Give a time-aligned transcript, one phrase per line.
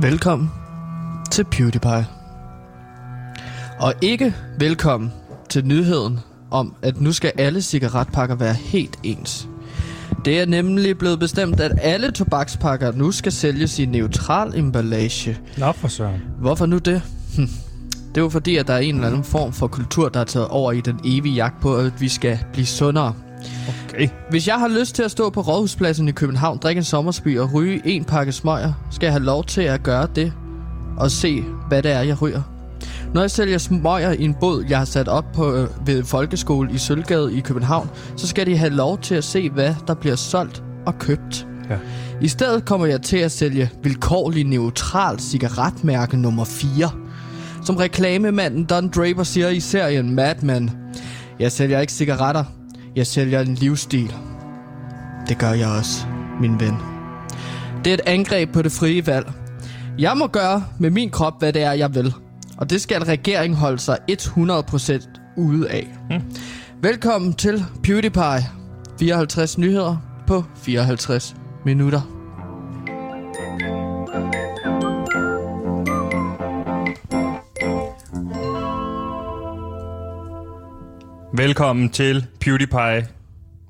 [0.00, 0.50] Velkommen
[1.30, 2.06] til PewDiePie.
[3.80, 5.12] Og ikke velkommen
[5.50, 9.48] til nyheden om, at nu skal alle cigaretpakker være helt ens.
[10.24, 15.38] Det er nemlig blevet bestemt, at alle tobakspakker nu skal sælges i neutral emballage.
[15.58, 16.22] Nå for søren.
[16.40, 17.02] Hvorfor nu det?
[17.36, 17.48] Hm.
[18.08, 20.24] Det er jo fordi, at der er en eller anden form for kultur, der er
[20.24, 23.14] taget over i den evige jagt på, at vi skal blive sundere.
[23.68, 24.08] Okay.
[24.30, 27.54] Hvis jeg har lyst til at stå på Rådhuspladsen i København, drikke en sommersby og
[27.54, 30.32] ryge en pakke smøger, skal jeg have lov til at gøre det
[30.96, 32.42] og se, hvad det er, jeg ryger.
[33.14, 36.72] Når jeg sælger smøger i en båd, jeg har sat op på, øh, ved folkeskole
[36.72, 40.16] i Sølvgade i København, så skal de have lov til at se, hvad der bliver
[40.16, 41.46] solgt og købt.
[41.70, 41.76] Ja.
[42.20, 46.90] I stedet kommer jeg til at sælge vilkårlig neutral cigaretmærke nummer 4.
[47.64, 50.70] Som reklamemanden Don Draper siger i serien Mad Men.
[51.38, 52.44] Jeg sælger ikke cigaretter.
[52.98, 54.14] Jeg sælger en livsstil.
[55.28, 56.06] Det gør jeg også,
[56.40, 56.74] min ven.
[57.84, 59.32] Det er et angreb på det frie valg.
[59.98, 62.14] Jeg må gøre med min krop, hvad det er, jeg vil.
[62.56, 65.86] Og det skal regeringen holde sig 100% ude af.
[66.10, 66.20] Mm.
[66.82, 68.46] Velkommen til PewDiePie.
[68.98, 72.17] 54 nyheder på 54 minutter.
[81.38, 83.06] Velkommen til PewDiePie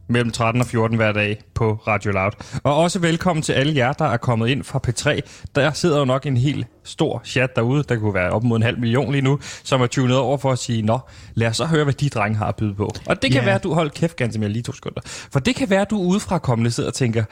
[0.08, 2.30] mellem 13 og 14 hver dag på Radio Loud.
[2.64, 5.20] Og også velkommen til alle jer, der er kommet ind fra P3.
[5.54, 8.62] Der sidder jo nok en helt stor chat derude, der kunne være op mod en
[8.62, 10.98] halv million lige nu, som er tunet over for at sige, nå,
[11.34, 12.90] lad os så høre, hvad de drenge har at byde på.
[13.06, 13.44] Og det kan Ja.
[13.44, 15.00] være, at du holder kæft ganske mere lige to sekunder.
[15.04, 17.24] For det kan være, at du udefra kommende sidder og tænker,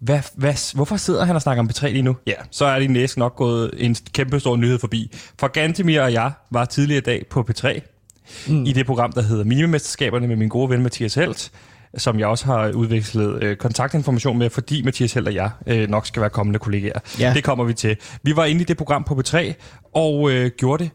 [0.00, 2.16] hvad, hvad, hvorfor sidder han og snakker om P3 lige nu?
[2.26, 5.12] Ja, så er din næse nok gået en kæmpe stor nyhed forbi.
[5.40, 7.80] For Gantemir og jeg var tidligere i dag på P3,
[8.48, 8.64] mm.
[8.64, 11.50] i det program, der hedder Mimemesterskaberne med min gode ven Mathias Helt,
[11.96, 16.06] som jeg også har udvekslet øh, kontaktinformation med, fordi Mathias Helt og jeg øh, nok
[16.06, 16.98] skal være kommende kollegaer.
[17.18, 17.32] Ja.
[17.34, 17.96] Det kommer vi til.
[18.22, 19.52] Vi var inde i det program på P3,
[19.94, 20.90] og øh, gjorde det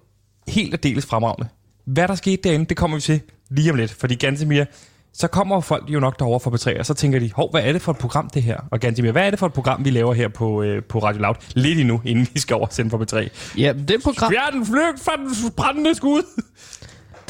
[0.48, 1.50] helt og deles fremragende.
[1.86, 4.64] Hvad der skete derinde, det kommer vi til lige om lidt, fordi Gantemir,
[5.14, 7.72] så kommer folk jo nok derover for P3, og så tænker de, hov, hvad er
[7.72, 8.58] det for et program, det her?
[8.72, 11.22] Og Gantemir, hvad er det for et program, vi laver her på, øh, på Radio
[11.22, 11.36] Loud?
[11.54, 13.30] Lidt endnu, inden vi skal over sende for P3.
[13.58, 16.24] Ja, det program, Fjern flygt fra den brændende skud!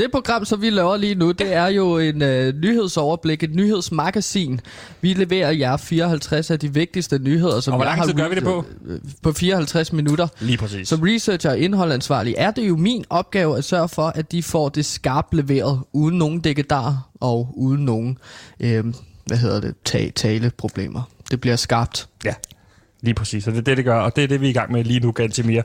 [0.02, 4.60] Det program, som vi laver lige nu, det er jo en øh, nyhedsoverblik, et nyhedsmagasin.
[5.02, 8.30] Vi leverer jer 54 af de vigtigste nyheder, som Og hvor lang har tid gør
[8.30, 8.66] vi det på?
[8.86, 10.28] øh, På 54 minutter.
[10.40, 10.88] Lige præcis.
[10.88, 14.70] Som researcher og indholdansvarlig er det jo min opgave at sørge for, at de får
[14.70, 18.18] det skarpt leveret, uden nogen dækkedar og uden nogen,
[18.60, 18.84] øh,
[19.26, 21.02] hvad hedder det, ta- taleproblemer.
[21.32, 22.08] Det bliver skarpt.
[22.26, 22.34] Ja,
[23.02, 23.48] lige præcis.
[23.48, 24.84] Og det er det, det gør, og det er det, vi er i gang med
[24.84, 25.62] lige nu, Gantemir.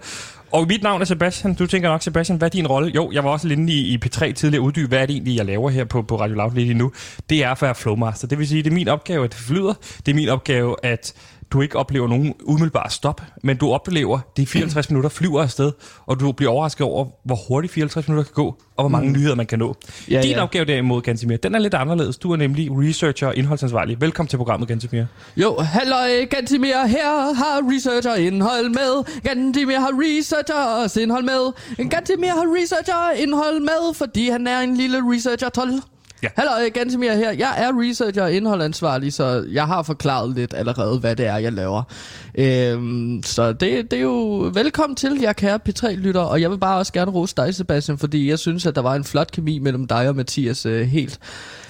[0.53, 1.55] Og mit navn er Sebastian.
[1.55, 2.93] Du tænker nok, Sebastian, hvad er din rolle?
[2.95, 5.45] Jo, jeg var også inde i, i P3 tidligere uddyb, hvad er det egentlig, jeg
[5.45, 6.93] laver her på, på Radio Loud lige nu.
[7.31, 8.29] Det er for at være flowmaster.
[8.29, 9.75] Det vil sige, det er min opgave, at det flyder.
[10.07, 11.15] Det er min opgave, at
[11.51, 15.73] du ikke oplever nogen umiddelbar stop, men du oplever, at de 54 minutter flyver afsted,
[16.07, 18.47] og du bliver overrasket over, hvor hurtigt 54 minutter kan gå,
[18.77, 19.15] og hvor mange mm.
[19.15, 19.77] nyheder man kan nå.
[20.11, 20.43] Ja, Din ja.
[20.43, 22.19] opgave derimod, Gantemir, den er lidt anderledes.
[22.19, 24.01] Du er nemlig researcher og indholdsansvarlig.
[24.01, 25.05] Velkommen til programmet, Gantemir.
[25.37, 29.21] Jo, halløj, Gantimir her har researcher indhold med.
[29.23, 31.53] Gantimir har researcher også indhold med.
[31.91, 35.71] Gantimir har researcher indhold med, fordi han er en lille researcher 12.
[36.27, 36.43] Ja.
[36.43, 37.31] Halløj, Gantimir her.
[37.33, 41.53] Jeg er researcher og indholdansvarlig, så jeg har forklaret lidt allerede, hvad det er, jeg
[41.53, 41.83] laver.
[42.35, 46.79] Øhm, så det, det er jo velkommen til, jer kære P3-lytter, og jeg vil bare
[46.79, 49.87] også gerne rose dig, Sebastian, fordi jeg synes, at der var en flot kemi mellem
[49.87, 51.19] dig og Mathias øh, helt.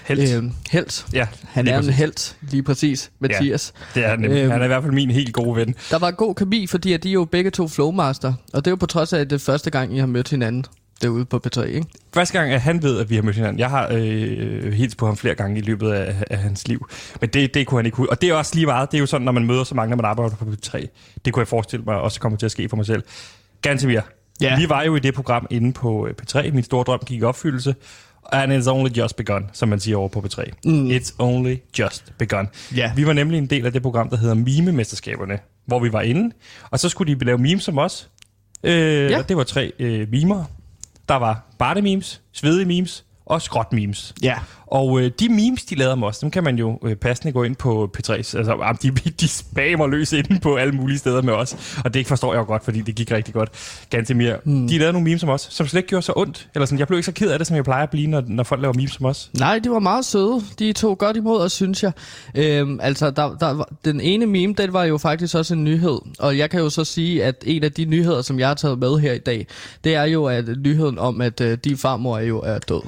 [0.05, 0.35] Helt.
[0.35, 1.07] Øhm, helt.
[1.13, 1.97] Ja, Han er en præcis.
[1.99, 3.73] helt, lige præcis, Mathias.
[3.95, 4.25] Det er han.
[4.25, 4.51] Øhm.
[4.51, 5.75] Han er i hvert fald min helt gode ven.
[5.91, 8.33] Der var god kemi, fordi at de er jo begge to flowmaster.
[8.53, 10.29] Og det er jo på trods af, at det er første gang, I har mødt
[10.31, 10.65] hinanden
[11.03, 11.87] derude på P3, ikke?
[12.15, 13.59] Første gang, at han ved, at vi har mødt hinanden.
[13.59, 16.89] Jeg har øh, hils på ham flere gange i løbet af, af hans liv.
[17.21, 18.11] Men det, det kunne han ikke.
[18.11, 18.91] Og det er også lige meget.
[18.91, 20.87] Det er jo sådan, når man møder så mange, når man arbejder på P3.
[21.25, 23.03] Det kunne jeg forestille mig også kommer til at ske for mig selv.
[23.63, 24.01] Gantemir,
[24.41, 24.57] Ja.
[24.59, 26.51] vi var jo i det program inde på øh, P3.
[26.53, 27.75] Min store drøm gik i opfyldelse.
[28.33, 30.45] And it's only just begun, som man siger over på P3.
[30.65, 30.91] Mm.
[30.91, 32.49] It's only just begun.
[32.77, 32.93] Ja.
[32.97, 36.35] Vi var nemlig en del af det program, der hedder Mime-mesterskaberne, hvor vi var inde.
[36.71, 38.09] Og så skulle de lave memes som os.
[38.65, 39.19] Øh.
[39.19, 40.45] Og det var tre øh, mimer.
[41.09, 44.15] Der var Barte-memes, svedige memes og skråt-memes.
[44.23, 44.39] Ja.
[44.67, 47.43] Og øh, de memes, de lavede om os, dem kan man jo øh, passende gå
[47.43, 48.13] ind på P3's.
[48.13, 48.91] Altså, de,
[49.21, 51.77] de spammer løs inde på alle mulige steder med os.
[51.85, 53.51] Og det forstår jeg jo godt, fordi det gik rigtig godt.
[53.91, 54.69] Gantemir, mm.
[54.69, 56.49] de lavede nogle memes om os, som slet ikke gjorde så ondt.
[56.55, 58.23] Eller sådan, jeg blev ikke så ked af det, som jeg plejer at blive, når,
[58.27, 59.31] når folk laver memes som os.
[59.39, 60.43] Nej, de var meget søde.
[60.59, 61.93] De tog godt imod os, synes jeg.
[62.35, 65.99] Øhm, altså, der, der, var- den ene meme, den var jo faktisk også en nyhed.
[66.19, 68.79] Og jeg kan jo så sige, at en af de nyheder, som jeg har taget
[68.79, 69.47] med her i dag,
[69.85, 72.81] det er jo at nyheden om, at øh, din farmor er jo er død.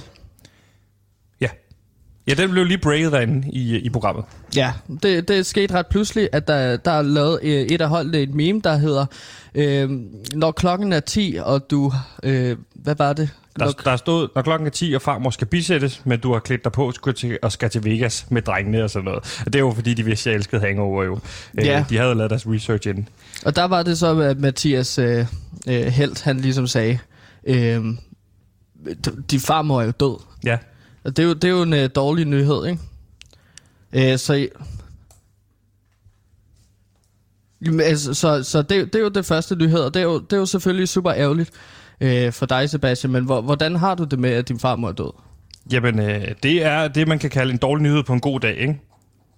[2.29, 2.35] Ja.
[2.35, 4.25] Den blev lige breaket derinde i, i programmet.
[4.57, 4.73] Ja,
[5.03, 8.35] det, det skete ret pludselig, at der, der er lavet øh, et af holdene et
[8.35, 9.07] meme, der hedder,
[9.55, 9.91] øh,
[10.35, 11.93] når klokken er 10, og du,
[12.23, 13.31] øh, hvad var det?
[13.59, 16.41] Der, Når, der stod, når klokken er 10, og farmor skal bisættes, men du har
[16.41, 19.41] klædt dig på skal til, og skal til Vegas med drengene og sådan noget.
[19.47, 21.19] Og det er jo fordi, de vidste, at jeg elskede hangover jo.
[21.59, 21.85] Øh, Ja.
[21.91, 23.09] De havde lavet deres research inden.
[23.45, 25.27] og der var det så, at Mathias øh,
[25.69, 26.99] øh, Helt, han ligesom sagde,
[27.47, 27.85] øh,
[29.31, 30.21] din farmor er jo død.
[30.45, 30.59] Ja.
[31.05, 34.13] Og det er jo, det er jo en øh, dårlig nyhed, ikke?
[34.13, 34.49] Øh, så
[37.67, 40.19] Jamen, altså, så, så det, det er jo det første nyhed, og det er jo,
[40.19, 41.51] det er jo selvfølgelig super ærgerligt
[42.01, 44.93] øh, for dig, Sebastian, men hvor, hvordan har du det med, at din farmor er
[44.93, 45.13] død?
[45.73, 48.57] Jamen, øh, det er det, man kan kalde en dårlig nyhed på en god dag,
[48.57, 48.81] ikke?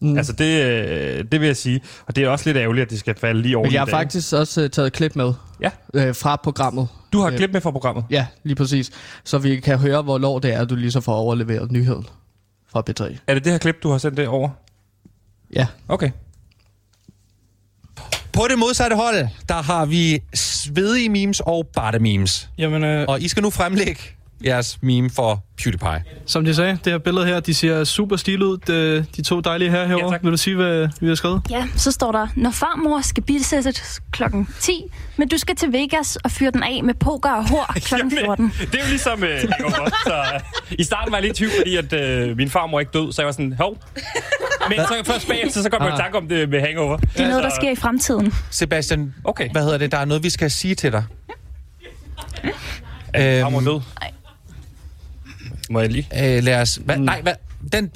[0.01, 0.17] Mm.
[0.17, 1.81] Altså, det, øh, det vil jeg sige.
[2.07, 3.87] Og det er også lidt ærgerligt, at det skal falde lige over Men jeg har
[3.87, 6.89] dag, faktisk også øh, taget et klip med Ja, øh, fra programmet.
[7.13, 7.37] Du har Øh.
[7.37, 8.05] klip med fra programmet.
[8.11, 8.91] Ja, lige præcis.
[9.25, 12.07] Så vi kan høre, hvornår det er, du lige så får overleveret nyheden
[12.73, 13.17] fra B3.
[13.27, 14.49] Er det det her klip, du har sendt det over?
[15.55, 15.67] Ja.
[15.89, 16.11] Okay.
[18.33, 22.49] På det modsatte hold, der har vi svedige memes og barte memes.
[22.59, 24.01] Jamen, øh, Og I skal nu fremlægge
[24.45, 26.05] jeres meme for PewDiePie.
[26.27, 29.41] som de sagde, det her billede her, de ser super stil ud, de, de to
[29.41, 30.05] dejlige her herovre.
[30.07, 30.23] Ja, tak.
[30.23, 31.43] Vil du sige, hvad vi har skrevet?
[31.51, 34.73] Ja, så står der, når farmor skal bisættes klokken 10,
[35.17, 38.53] men du skal til Vegas og fyre den af med poker og hår klokken 14.
[38.61, 40.41] det er jo ligesom øh, så, øh,
[40.71, 43.13] I starten var jeg lidt i tvivl, fordi at, øh, min farmor er ikke død,
[43.13, 43.77] så jeg var sådan, hov.
[44.69, 46.97] Men så først bagefter, så kom jeg i tanke om det med hangover.
[46.97, 48.35] Det er noget, der sker i fremtiden.
[48.51, 49.51] Sebastian, Okay.
[49.53, 49.93] hvad hedder det?
[49.93, 51.05] Der er noget, vi skal sige til dig.
[53.15, 53.81] Er farmor Øhm, død?
[55.71, 56.09] Må jeg lige?
[56.37, 56.81] Øh, lad os...
[56.85, 57.33] Hva, nej, hva,
[57.73, 57.91] den,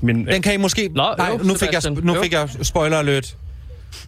[0.00, 0.88] Men, den kan I måske...
[0.94, 3.36] Nå, nej, jo, nu fik, jeg, nu fik jeg spoiler alert.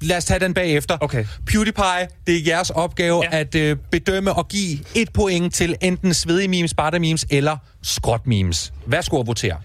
[0.01, 0.97] Lad os tage den bagefter.
[1.01, 1.25] Okay.
[1.47, 3.41] PewDiePie, det er jeres opgave Ja.
[3.41, 8.27] at øh, bedømme og give et point til enten svedige memes, barte memes eller skråt
[8.27, 8.73] memes.
[8.87, 9.57] Værsgo at votere.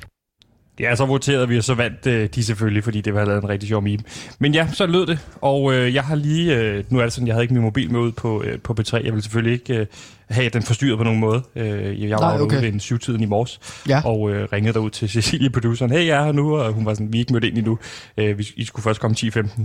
[0.80, 3.50] Ja, så voterede vi, og så vandt øh, de selvfølgelig, fordi det var lavet en
[3.50, 4.04] rigtig sjov meme.
[4.40, 6.58] Men ja, så lød det, og øh, jeg har lige...
[6.58, 8.76] Øh, nu er det sådan, jeg havde ikke min mobil med ud på, øh, på
[8.80, 8.94] P3.
[8.96, 9.86] Jeg ville selvfølgelig ikke øh,
[10.30, 11.44] have den forstyrret på nogen måde.
[11.56, 12.56] Øh, jeg var Nej, okay.
[12.56, 13.60] ude ved en syvtiden i morges,
[13.90, 14.02] Ja.
[14.06, 15.92] og øh, ringede derud til Cecilie, produceren.
[15.92, 17.80] Hey, jeg er her nu, og hun var sådan, vi er ikke mødt ind endnu.
[18.18, 19.62] Øh, vi, I skulle først komme 10.15.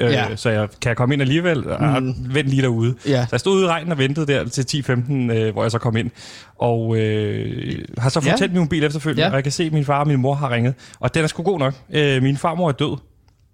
[0.00, 0.36] Øh, Ja.
[0.36, 1.58] Så jeg, kan jeg komme ind alligevel?
[1.80, 1.86] Mm.
[2.02, 2.14] Mm.
[2.34, 2.94] Vent lige derude.
[3.06, 3.22] Ja.
[3.22, 5.78] Så jeg stod ude i regnen og ventede der til 10.15, øh, hvor jeg så
[5.78, 6.10] kom ind.
[6.58, 8.36] Og øh, har så fået Ja.
[8.40, 8.48] ja.
[8.48, 9.26] min mobil efterfølgende, Ja.
[9.26, 9.30] ja.
[9.32, 10.74] og jeg kan se, at min far og min mor har ringet.
[11.00, 11.74] Og den er sgu god nok.
[11.92, 12.96] Øh, min farmor er død.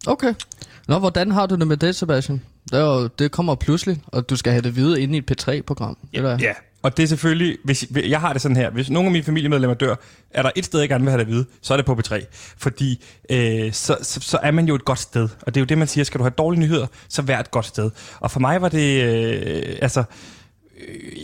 [0.06, 0.34] Okay.
[0.88, 2.42] Nå, hvordan har du det med det, Sebastian?
[2.70, 5.18] Det, er jo, det kommer pludselig, og du skal have det at vide inde i
[5.18, 5.96] et P3-program.
[6.12, 6.38] Eller?
[6.40, 6.52] Ja.
[6.82, 9.74] Og det er selvfølgelig, hvis, jeg har det sådan her, hvis nogen af mine familiemedlemmer
[9.74, 9.94] dør,
[10.30, 11.94] er der et sted, jeg gerne vil have det at vide, så er det på
[11.94, 12.24] B3.
[12.58, 15.28] Fordi øh, så, så, så er man jo et godt sted.
[15.42, 17.50] Og det er jo det, man siger, skal du have dårlige nyheder, så vær et
[17.50, 17.90] godt sted.
[18.20, 20.04] Og for mig var det, øh, altså,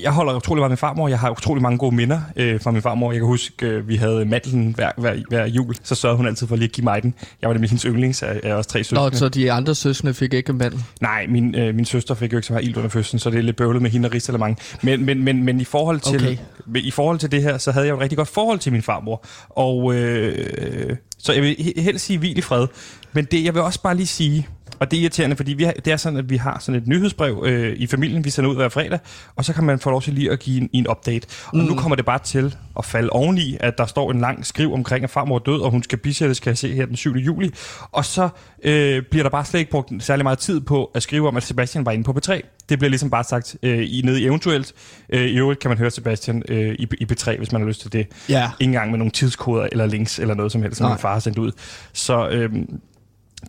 [0.03, 1.09] jeg holder utrolig meget med farmor.
[1.09, 3.13] Jeg har utrolig mange gode minder øh, fra min farmor.
[3.13, 5.75] Jeg kan huske, øh, vi havde mandlen hver, hver, hver jul.
[5.83, 7.15] Så sørgede hun altid for lige at give mig den.
[7.43, 9.01] Jeg var nemlig hendes yndlings af, af os tre søskende.
[9.01, 10.75] Nå, så de andre søskende fik ikke en mand.
[11.01, 13.39] Nej, min, øh, min søster fik jo ikke så meget ild under fødslen, så det
[13.39, 14.59] er lidt bøvlet med hende og Risalemang.
[14.83, 16.39] Men, men, men, men i, forhold til,
[16.69, 16.81] Okay.
[16.83, 18.83] i forhold til det her, så havde jeg jo et rigtig godt forhold til min
[18.83, 19.25] farmor.
[19.49, 22.67] Og øh, så jeg vil he- helst sige hvil i fred.
[23.13, 24.49] Men det, jeg vil også bare lige sige,
[24.83, 26.89] og det er irriterende, fordi vi har, det er sådan, at vi har sådan et
[26.89, 28.99] nyhedsbrev øh, i familien, vi sender ud hver fredag,
[29.37, 31.27] og så kan man få lov til lige at give en, en update.
[31.47, 31.65] Og mm.
[31.65, 35.05] nu kommer det bare til at falde oveni, at der står en lang skriv omkring,
[35.05, 37.17] at farmor er død, og hun skal bisættes, kan jeg se her den 7.
[37.17, 37.51] juli.
[37.93, 38.29] Og så
[38.65, 41.43] øh, bliver der bare slet ikke brugt særlig meget tid på at skrive om, at
[41.43, 42.41] Sebastian var inde på P3.
[42.69, 44.73] Det bliver ligesom bare sagt øh, i nede i eventuelt.
[45.09, 47.81] Øh, I øvrigt kan man høre Sebastian øh, i, i P3, hvis man har lyst
[47.81, 48.07] til det.
[48.29, 48.51] Ja.
[48.61, 50.93] Ikke engang med nogle tidskoder eller links eller noget som helst, som Nej.
[50.93, 51.53] min far har sendt ud.
[51.93, 52.51] Så øh,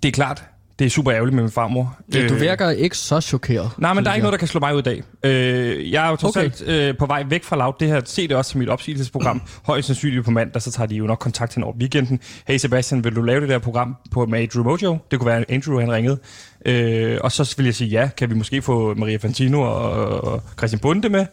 [0.03, 0.43] det er klart,
[0.79, 1.97] det er super ærgerligt med min farmor.
[2.15, 3.69] Øh, du Øh, virker ikke så chokeret.
[3.77, 5.03] Nej, men der er ikke noget, der kan slå mig ud i dag.
[5.23, 6.43] Øh, jeg er jo trods Okay.
[6.45, 7.73] alt øh, på vej væk fra Loud.
[7.79, 9.41] Det her, se det også som mit opsigelsesprogram.
[9.67, 12.19] Højst sandsynligt på mandag, så tager de jo nok kontakt hen over weekenden.
[12.47, 14.97] Hey Sebastian, vil du lave det der program på med Andrew Mojo?
[15.11, 16.17] Det kunne være, Andrew han ringede.
[16.65, 18.09] Øh, og så vil jeg sige ja.
[18.17, 21.25] Kan vi måske få Maria Fantino og, og Christian Bunde med?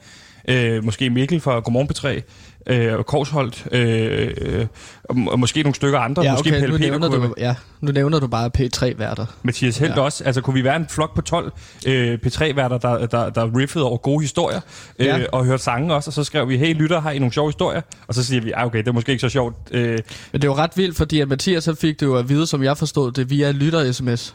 [0.48, 2.22] Øh, måske Mikkel fra Godmorgen P3
[2.66, 4.66] øh, og Korsholdt, øh, øh,
[5.04, 6.22] og, måske nogle stykker andre.
[6.22, 9.26] Ja, måske okay, Pelle nu Peter nævner, være du, ja, nu nævner du bare P3-værter.
[9.42, 10.00] Mathias Helt Ja.
[10.00, 10.24] også.
[10.24, 11.52] Altså, kunne vi være en flok på 12
[11.86, 14.60] øh, P3-værter, der, der, der riffede over gode historier,
[14.98, 15.18] øh, Ja.
[15.32, 17.80] og hørte sange også, og så skrev vi, hey lytter, har I nogle sjove historier?
[18.08, 19.56] Og så siger vi, ah, okay, det er måske ikke så sjovt.
[19.70, 19.98] Øh, Men
[20.32, 22.62] det er jo ret vildt, fordi at Mathias så fik det jo at vide, som
[22.62, 24.34] jeg forstod det, via lytter-sms.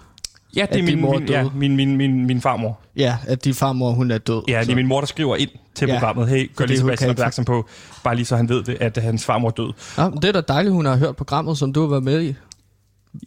[0.56, 2.80] Ja, det er min, mor er min, ja, min, min, min, min farmor.
[2.96, 4.42] Ja, at din farmor, hun er død.
[4.48, 6.78] Ja, det er min mor, der skriver ind til Ja, ja, programmet, hey, gør lige
[6.78, 7.66] Sebastian opmærksom på,
[8.04, 9.74] bare lige så han ved det, at hans farmor er død.
[10.12, 12.36] Men det er da dejligt, hun har hørt programmet, som du har været med i.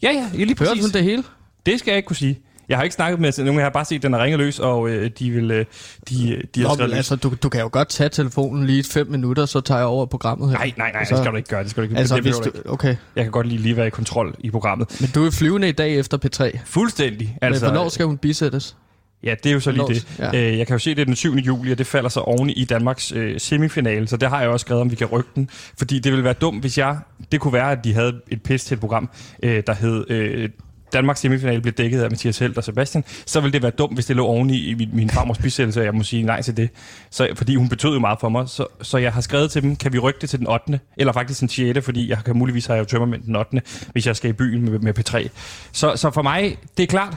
[0.02, 0.85] Ja, ja, lige Hørte præcis.
[0.85, 1.25] hun det hele?
[1.66, 2.38] Det skal jeg ikke kunne sige.
[2.69, 4.59] Jeg har ikke snakket med nogen, jeg har bare set, at den er ringet løs,
[4.59, 5.65] og øh, de vil, øh,
[6.09, 9.11] de, de har Nå, men altså, du, du kan jo godt tage telefonen lige fem
[9.11, 10.57] minutter, så tager jeg over programmet her.
[10.59, 11.63] Nej, nej, nej, Altså, det skal du ikke gøre.
[11.63, 11.97] Det skal du ikke.
[11.99, 12.97] Altså, det hvis du, okay.
[13.17, 14.97] Jeg kan godt lige, lige være i kontrol i programmet.
[15.01, 16.59] Men du er flyvende i dag efter P3.
[16.65, 17.37] Fuldstændig.
[17.43, 18.77] Altså, Men hvornår skal hun bisættes?
[19.23, 20.33] Ja, det er jo så lige Hvornår- det.
[20.35, 20.51] ja.
[20.53, 21.35] Øh, jeg kan jo se, det er den 7.
[21.35, 24.65] juli, og det falder så oven i Danmarks øh, semifinale, så det har jeg også
[24.65, 25.51] skrevet, om vi kan rykke den.
[25.79, 26.99] Fordi det ville være dumt, hvis jeg...
[27.33, 29.11] Det kunne være, at de havde et pis til et program,
[29.43, 30.05] øh, der hed...
[30.11, 30.49] Øh,
[30.92, 34.07] Danmarks semifinale blev dækket af Mathias Helt og Sebastian, så ville det være dumt, hvis
[34.07, 36.71] det lå oven i, min, min farmors bisættelse, og jeg må sige nej til det.
[37.11, 38.49] Så, fordi hun betød jo meget for mig.
[38.49, 40.80] Så, så jeg har skrevet til dem, kan vi rykke det til den 8.
[40.97, 41.85] Eller faktisk den 6.
[41.85, 43.62] fordi jeg kan muligvis have jo tømmermænd den 8.
[43.92, 45.28] hvis jeg skal i byen med, med P3.
[45.73, 47.16] Så, så for mig, det er klart,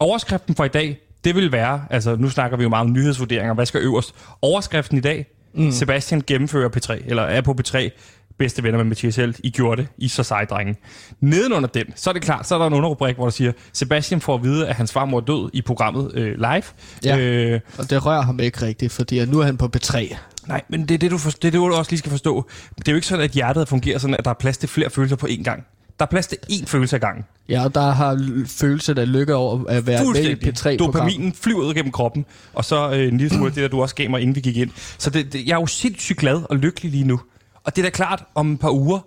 [0.00, 3.54] overskriften for i dag, det vil være, altså nu snakker vi jo meget om nyhedsvurderinger,
[3.54, 4.14] hvad skal øverst?
[4.42, 5.70] Overskriften i dag, mm.
[5.70, 7.90] Sebastian gennemfører P3, eller er på P3,
[8.38, 10.76] bedste venner med Mathias Helt, I gjorde det, I så seje drenge.
[11.20, 14.20] Nedenunder den, så er det klart, så er der en underrubrik, hvor der siger, Sebastian
[14.20, 16.62] får at vide, at hans farmor er død i programmet øh, live.
[17.04, 17.18] Ja.
[17.18, 20.16] Øh, Og det rører ham ikke rigtigt, fordi nu er han på P3.
[20.46, 22.48] nej, men det er det, du, for, det er det, du også lige skal forstå.
[22.78, 24.90] Det er jo ikke sådan, at hjertet fungerer sådan, at der er plads til flere
[24.90, 25.64] følelser på én gang.
[25.98, 27.24] Der er plads til én følelse ad gangen.
[27.48, 30.76] Ja, og der har l- følelse af lykke over at være med i et P3-program.
[30.92, 32.24] Dopaminen flyver ud gennem kroppen,
[32.54, 34.56] og så øh, en lille smule det, der du også gav mig, inden vi gik
[34.56, 34.70] ind.
[34.98, 37.20] Så det, det, jeg er jo sindssygt glad og lykkelig lige nu.
[37.64, 38.98] Og det er da klart, om et par uger,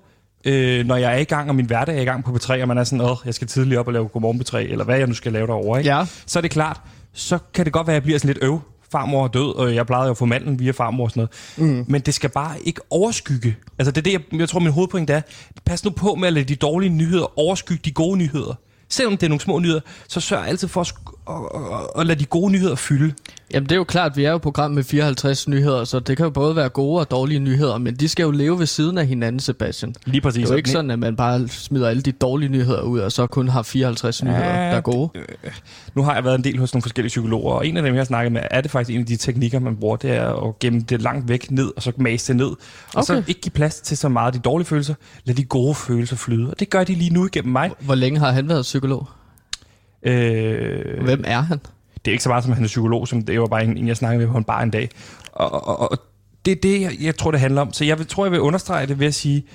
[0.46, 2.68] øh, når jeg er i gang, og min hverdag er i gang på P3, og
[2.68, 5.08] man er sådan, åh, jeg skal tidligt op og lave Godmorgen P3, eller hvad jeg
[5.08, 5.90] nu skal lave derovre, ikke?
[5.96, 6.06] Ja.
[6.26, 6.82] så er det klart,
[7.14, 8.60] så kan det godt være, at jeg bliver sådan lidt øv.
[8.92, 11.72] Farmor er død, og jeg plejede jo at få manden via farmor og sådan noget.
[11.72, 11.86] Mm.
[11.88, 13.56] Men det skal bare ikke overskygge.
[13.80, 15.22] Altså det er det, jeg, jeg tror, min hovedpoint er.
[15.66, 18.54] Pas nu på med at lade de dårlige nyheder overskygge de gode nyheder.
[18.90, 20.94] Selvom det er nogle små nyheder, så sørg altid for at,
[21.30, 23.14] at, at, at lade de gode nyheder fylde.
[23.54, 26.18] Jamen det er jo klart, vi er jo et program med 54 nyheder, så det
[26.18, 28.98] kan jo både være gode og dårlige nyheder, men de skal jo leve ved siden
[28.98, 29.96] af hinanden, Sebastian.
[30.06, 30.42] Lige præcis.
[30.42, 33.00] Det er jo ikke Og sådan, at man bare smider alle de dårlige nyheder ud,
[33.00, 35.10] og så kun har 54 nyheder, der er gode.
[35.96, 38.00] Nu har jeg været en del hos nogle forskellige psykologer, og en af dem, jeg
[38.00, 40.60] har snakket med, er det faktisk en af de teknikker, man bruger, det er at
[40.60, 42.52] gemme det langt væk ned, og så mase det ned.
[42.94, 43.24] Og så Okay.
[43.28, 44.94] ikke give plads til så meget af de dårlige følelser.
[45.26, 46.50] Lad de gode følelser flyde.
[46.50, 47.72] Og det gør de lige nu igennem mig.
[47.80, 49.08] Hvor længe har han været psykolog?
[50.08, 51.60] Øh, Hvem er han?
[52.08, 53.88] det er ikke så meget som han er psykolog, som det var bare en, en
[53.88, 54.90] jeg snakkede med på en bar en dag.
[55.32, 56.00] Og, og, og
[56.46, 57.74] det er det, jeg, jeg tror, det handler om.
[57.74, 59.46] Så jeg vil, tror, jeg vil understrege det ved at sige,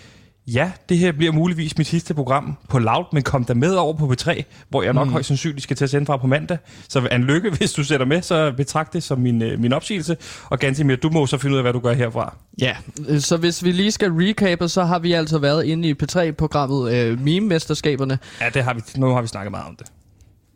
[0.47, 3.95] ja, det her bliver muligvis mit sidste program på Loud, men kom der med over
[3.95, 5.13] på P3, hvor jeg nok mm.
[5.13, 6.59] højst sandsynligt skal til at sende fra på mandag.
[6.89, 10.17] Så en lykke, hvis du sætter med, så betragt det som min, øh, min opsigelse.
[10.45, 12.37] Og Gansimir, du må så finde ud af, hvad du gør herfra.
[12.61, 12.77] Ja,
[13.09, 16.93] øh, så hvis vi lige skal recappe, så har vi altså været inde i P3-programmet
[16.95, 18.19] øh, Meme-mesterskaberne.
[18.41, 19.87] Ja, det har vi, nu har vi snakket meget om det.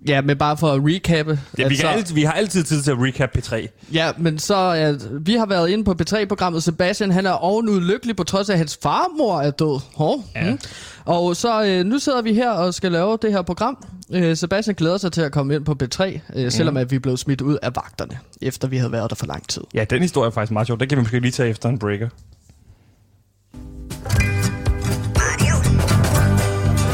[0.08, 1.40] Ja, men bare for at recappe.
[1.58, 3.66] Ja, vi, kan så- altid, vi har altid tid til at recap P3.
[3.92, 6.62] Ja, men så at vi har været inde på P3-programmet.
[6.62, 9.80] Sebastian, han er ovenud lykkelig på trods af, at hans farmor er død.
[9.96, 10.24] Hov.
[10.34, 10.50] Ja.
[10.50, 10.58] Mm.
[11.04, 13.84] Og så øh, nu sidder vi her og skal lave det her program.
[14.12, 16.78] Øh, Sebastian glæder sig til at komme ind på P3, øh, selvom Mm.
[16.78, 19.62] at vi blev smidt ud af vagterne, efter vi havde været der for lang tid.
[19.74, 20.78] Ja, den historie er faktisk meget sjov.
[20.80, 22.08] Den kan vi måske lige tage efter en breaker.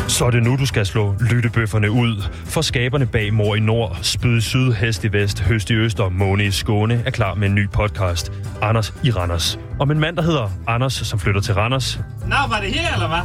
[0.09, 2.23] Så er det nu, du skal slå lyttebøfferne ud.
[2.44, 6.00] For skaberne bag Mor i Nord, Spyd i Syd, Hest i Vest, Høst i Øst
[6.00, 8.32] og Måne i Skåne er klar med en ny podcast.
[8.62, 9.59] Anders i Randers.
[9.80, 12.00] Om en mand, der hedder Anders, som flytter til Randers.
[12.26, 13.21] Nå, var det her, eller hvad?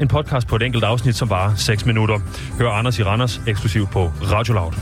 [0.00, 2.18] En podcast på et enkelt afsnit, som varer 6 minutter.
[2.58, 4.72] Hør Anders i Randers eksklusivt på Radio Loud.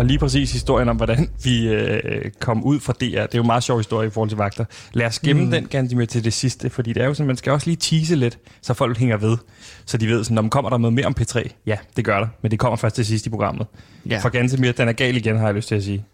[0.00, 3.04] Og lige præcis historien om, hvordan vi øh, kom ud fra DR.
[3.04, 4.64] Det er jo en meget sjov historie i forhold til vagter.
[4.92, 5.50] Lad os gemme mm.
[5.50, 7.76] den ganske med til det sidste, fordi det er jo sådan, man skal også lige
[7.76, 9.36] tease lidt, så folk hænger ved.
[9.84, 11.48] Så de ved sådan, om kommer der noget mere om P3?
[11.66, 13.66] Ja, det gør der, men det kommer først til sidst i programmet.
[14.06, 14.18] Ja.
[14.18, 16.04] For ganske mere, den er gal igen, har jeg lyst til at sige.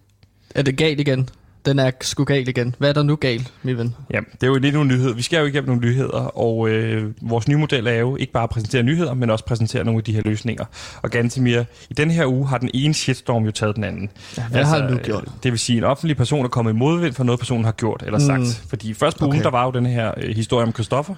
[0.55, 1.29] Er det galt igen?
[1.67, 2.75] Den er sgu galt igen.
[2.79, 3.95] Hvad er der nu galt, min ven?
[4.15, 5.15] Ja, det er jo lidt nogle nyheder.
[5.15, 8.43] Vi skal jo igennem nogle nyheder, og øh, vores nye model er jo ikke bare
[8.43, 10.65] at præsentere nyheder, men også præsentere nogle af de her løsninger.
[11.03, 14.11] Og Gantemir, i den her uge har den ene shitstorm jo taget den anden.
[14.39, 15.23] Ja, hvad har han nu gjort?
[15.23, 17.73] øh, Det vil sige, en offentlig person er kommet i modvind for noget, personen har
[17.73, 18.41] gjort eller sagt.
[18.41, 18.47] Mm.
[18.69, 19.25] Fordi først på.
[19.25, 19.33] Okay.
[19.33, 21.15] ugen, der var jo den her øh, historie om Christoffer.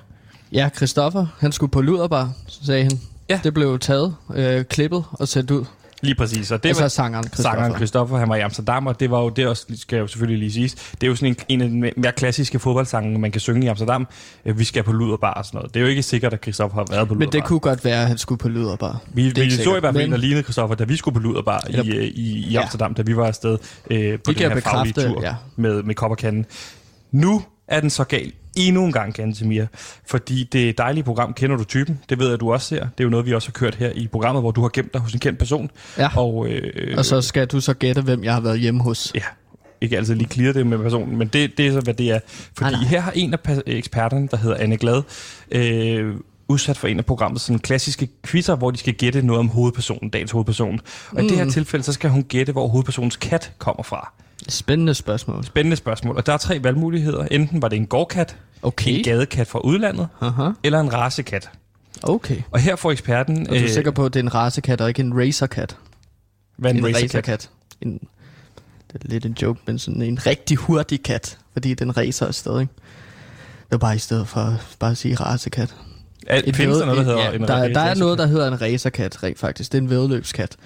[0.53, 2.93] Ja, Christoffer, han skulle på luderbar, sagde han.
[3.29, 3.41] Ja.
[3.45, 5.65] Det blev taget, øh, klippet og sendt ud.
[6.03, 6.51] Lige præcis.
[6.51, 7.51] Og det Det var sangeren Christoffer.
[7.51, 10.39] sangeren Christoffer, han var i Amsterdam, og det var jo det også, skal jo selvfølgelig
[10.39, 13.41] lige siges, det er jo sådan en, en af de mere klassiske fodboldsange, man kan
[13.41, 14.07] synge i Amsterdam.
[14.45, 15.75] Øh, Vi skal på luderbar og sådan noget.
[15.75, 17.27] Det er jo ikke sikkert, at Christoffer har været på luderbar.
[17.27, 19.01] Men det kunne godt være, at han skulle på luderbar.
[19.13, 21.21] Vi, Det vi så i hvert fald en, der lignede Christoffer, da vi skulle på
[21.21, 22.61] Luderbar i, Eller- øh, i, i Ja.
[22.63, 23.59] Amsterdam, da vi var afsted
[23.91, 25.35] øh, på Det den her jeg faglige tur ja.
[25.57, 26.47] med, med kop og kanden.
[27.13, 29.65] Nu er den så gal endnu en gang, Gantemir,
[30.07, 31.99] fordi det dejlige program Kender du typen?
[32.09, 32.81] Det ved jeg, du også ser.
[32.81, 34.93] Det er jo noget, vi også har kørt her i programmet, hvor du har gemt
[34.93, 35.71] dig hos en kendt person.
[35.99, 36.09] Ja.
[36.17, 39.13] Og, øh, Og så skal du så gætte, hvem jeg har været hjemme hos.
[39.15, 39.23] Ja,
[39.81, 42.21] ikke altid lige clear det med personen, men det, det er så, hvad det er.
[42.29, 42.89] Fordi Nej, nej.
[42.89, 45.03] her har en af eksperterne, der hedder Anne Glad,
[45.53, 46.15] øh,
[46.49, 50.11] udsat for en af programmets sådan klassiske quizzer, hvor de skal gætte noget om hovedpersonen,
[50.11, 50.81] dagens hovedperson.
[51.11, 51.27] Og mm.
[51.27, 54.13] i det her tilfælde, så skal hun gætte, hvor hovedpersonens kat kommer fra.
[54.49, 55.45] Spændende spørgsmål.
[55.45, 56.17] Spændende spørgsmål.
[56.17, 57.25] Og der er tre valgmuligheder.
[57.31, 58.91] Enten var det en gårdkat, Okay.
[58.99, 60.51] en gadekat fra udlandet, Aha.
[60.63, 61.51] eller en racekat.
[62.03, 62.43] Okay.
[62.51, 63.49] Og her får eksperten...
[63.49, 65.77] Og du er sikker på, at det er en racekat og ikke en racerkat?
[66.57, 67.03] hvad En en racerkat?
[67.03, 67.51] racerkat.
[67.81, 68.01] En,
[68.93, 72.61] det er lidt en joke, men sådan en rigtig hurtig kat, fordi den racer afsted,
[72.61, 72.73] ikke?
[73.61, 75.75] Det var bare i stedet for bare at sige racekat.
[76.27, 77.99] Er, findes der noget, der hedder ja, en der, der er racerkat?
[77.99, 79.73] noget, der hedder en racerkat, rent faktisk.
[79.73, 80.57] Det er en vedløbskat.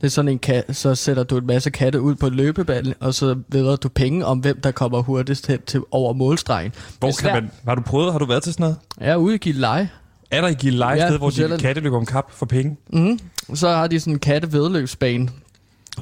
[0.00, 2.94] Det er sådan en kat, så sætter du en masse katte ud på en løbebane,
[3.00, 6.72] og så vedder du penge om, hvem der kommer hurtigst hen til over målstregen.
[6.98, 8.76] Hvor kan man, har du prøvet, har du været til sådan noget?
[9.00, 9.90] Jeg er ude i Gilleleje.
[10.30, 12.76] Er der i Gilleleje Ja, sted, hvor de katte løber om kap for penge?
[12.92, 13.18] Mm.
[13.54, 15.28] Så har de sådan en kattevedløbsbane,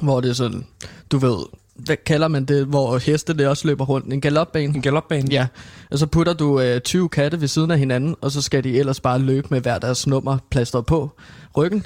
[0.01, 0.65] hvor det er sådan,
[1.11, 1.37] du ved,
[1.79, 4.13] hvad kalder man det, hvor hestene også løber rundt?
[4.13, 4.75] En galopbane?
[4.75, 5.27] En galopbane?
[5.31, 5.47] Ja,
[5.91, 8.79] og så putter du øh, 20 katte ved siden af hinanden, og så skal de
[8.79, 11.11] ellers bare løbe med hver deres nummer plastret på
[11.57, 11.85] ryggen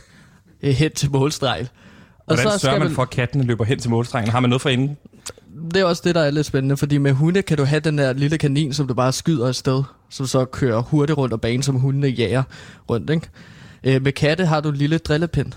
[0.63, 1.67] øh, hen til målstregen.
[2.19, 4.31] Og Hvordan så sørger skal man for, at kattene løber hen til målstrengen?
[4.31, 4.97] Har man noget for inden?
[5.73, 7.97] Det er også det, der er lidt spændende, fordi med hunde kan du have den
[7.97, 11.63] der lille kanin, som du bare skyder afsted, som så kører hurtigt rundt om banen,
[11.63, 12.43] som hundene jager
[12.89, 13.29] rundt, ikke?
[13.83, 15.51] Øh, med katte har du en lille drillepind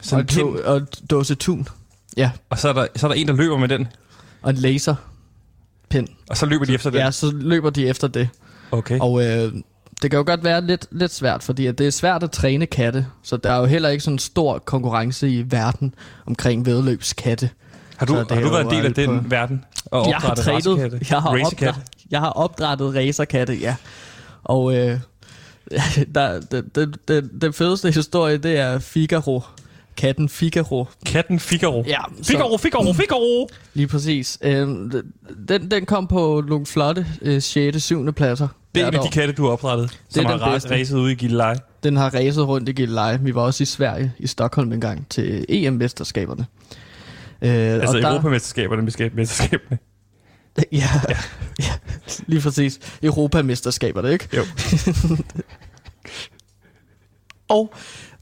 [0.00, 1.68] Så og, en pind, og dåse tun.
[2.16, 3.88] Ja, og så er, der, så er der en, der løber med den,
[4.42, 6.08] og en laserpind.
[6.30, 6.98] og så løber de efter den?
[6.98, 8.28] Ja, så løber de efter det.
[8.70, 8.98] Okay.
[9.00, 9.52] Og øh,
[10.02, 12.66] det kan jo godt være lidt, lidt svært, fordi at det er svært at træne
[12.66, 15.94] katte, så der er jo heller ikke sådan en stor konkurrence i verden
[16.26, 17.50] omkring vedløbskatte.
[17.96, 19.64] Har du, det har du været en del af den på- verden?
[19.86, 21.74] Og Jeg har, opdrættet trænet, jeg, har opdræt,
[22.10, 23.76] jeg har opdrettet racerkatte, ja.
[24.44, 24.98] Og øh,
[26.14, 29.42] der, den, den, den, den fedeste historie, det er Figaro.
[30.00, 30.86] Katten Figaro.
[31.06, 31.84] Katten Figaro.
[31.86, 33.48] Ja, så- Figaro, Figaro, Figaro!
[33.74, 34.38] Lige præcis.
[34.42, 34.68] Øh,
[35.48, 37.82] den, den kom på nogle flotte øh, 6.
[37.82, 38.12] 7.
[38.12, 38.48] pladser.
[38.74, 40.70] Det er en af de katte, du har opdrettet, som er har bedste.
[40.70, 41.56] racet ude i Gilleleje.
[41.82, 43.20] Den har racet rundt i Gilleleje.
[43.22, 46.46] Vi var også i Sverige, i Stockholm en gang, til EM-mesterskaberne.
[47.42, 49.78] Øh, Altså og der- Europamesterskaberne, mesterskab- mesterskaberne.
[50.72, 51.16] Ja, ja.
[51.60, 51.72] ja,
[52.26, 52.78] lige præcis.
[53.02, 54.28] Europamesterskaberne, ikke?
[54.36, 54.42] Jo.
[57.48, 57.74] Og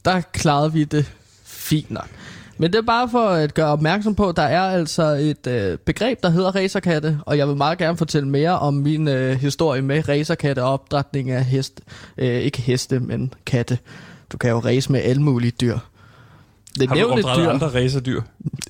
[0.04, 1.12] der klarede vi det
[1.68, 2.06] fint nok.
[2.60, 5.78] Men det er bare for at gøre opmærksom på, at der er altså et øh,
[5.78, 9.82] begreb, der hedder racerkatte, og jeg vil meget gerne fortælle mere om min øh, historie
[9.82, 11.80] med racerkatte og opdrætning af hest.
[12.18, 13.78] Øh, ikke heste, men katte.
[14.32, 15.78] Du kan jo race med alle mulige dyr.
[16.80, 17.50] Det Har du nævnte opdrettet dyr.
[17.50, 18.20] andre racerdyr?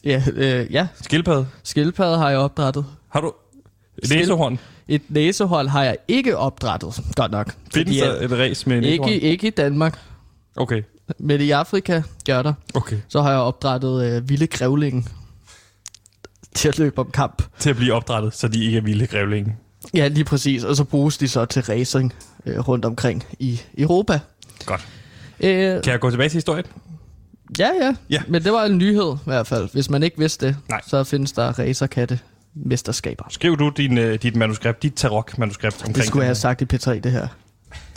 [0.04, 1.46] Ja, øh, ja, Skildpadde?
[1.62, 2.84] skildpadde har jeg opdrettet.
[3.08, 3.32] Har du
[4.04, 4.58] Skil- næsehorn?
[4.88, 7.54] Et næsehold har jeg ikke opdrettet, godt nok.
[7.74, 9.08] Findes der et race med næsehorn?
[9.08, 9.98] ikke, ikke i Danmark,
[10.56, 10.82] Okay,
[11.18, 12.52] men i Afrika gør der.
[12.74, 12.96] okay.
[13.08, 15.08] Så har jeg opdrettet øh, vilde grævling
[16.54, 17.42] til at løbe om kamp.
[17.58, 19.56] Til at blive opdrettet, så de ikke er vilde grævlinge.
[19.94, 20.64] Ja, lige præcis.
[20.64, 22.14] Og så bruges de så til racing
[22.46, 24.20] øh, rundt omkring i Europa.
[24.66, 24.88] Godt.
[25.40, 26.64] Øh, Kan jeg gå tilbage til historien?
[27.58, 28.22] ja, ja, Ja.
[28.28, 29.68] Men det var en nyhed i hvert fald.
[29.72, 30.80] Hvis man ikke vidste det, Nej.
[30.86, 32.18] så findes der racerkatte
[32.54, 33.24] mesterskaber.
[33.30, 36.76] Skriv du din, øh, dit manuskript, dit tarok-manuskript omkring Det skulle jeg have sagt i
[36.76, 37.28] P3, det her.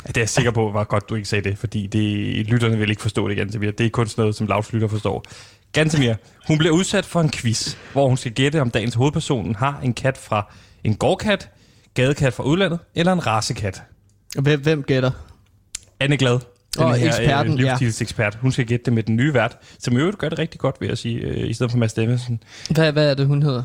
[0.08, 2.90] Det er jeg sikker på, var godt, du ikke sagde det, fordi det, lytterne vil
[2.90, 3.72] ikke forstå det, Gantemir.
[3.72, 5.26] Det er kun sådan noget, som Lavs lytter forstår.
[5.74, 6.14] Gantemir,
[6.48, 9.94] hun bliver udsat for en quiz, hvor hun skal gætte, om dagens hovedperson har en
[9.94, 11.50] kat fra en gårdkat,
[11.94, 13.84] gadekat fra udlandet, eller en racekat.
[14.40, 15.12] Hvem, hvem gætter?
[16.00, 16.40] Anne Glad,
[16.76, 17.64] den Og her eksperten, øh, ja.
[17.70, 20.60] livsstilsekspert, hun skal gætte det med den nye vært, som i øvrigt gør det rigtig
[20.60, 22.44] godt, vil jeg sige, øh, i stedet for Mads Steffensen.
[22.70, 23.64] Hvad, hvad er det, hun hedder?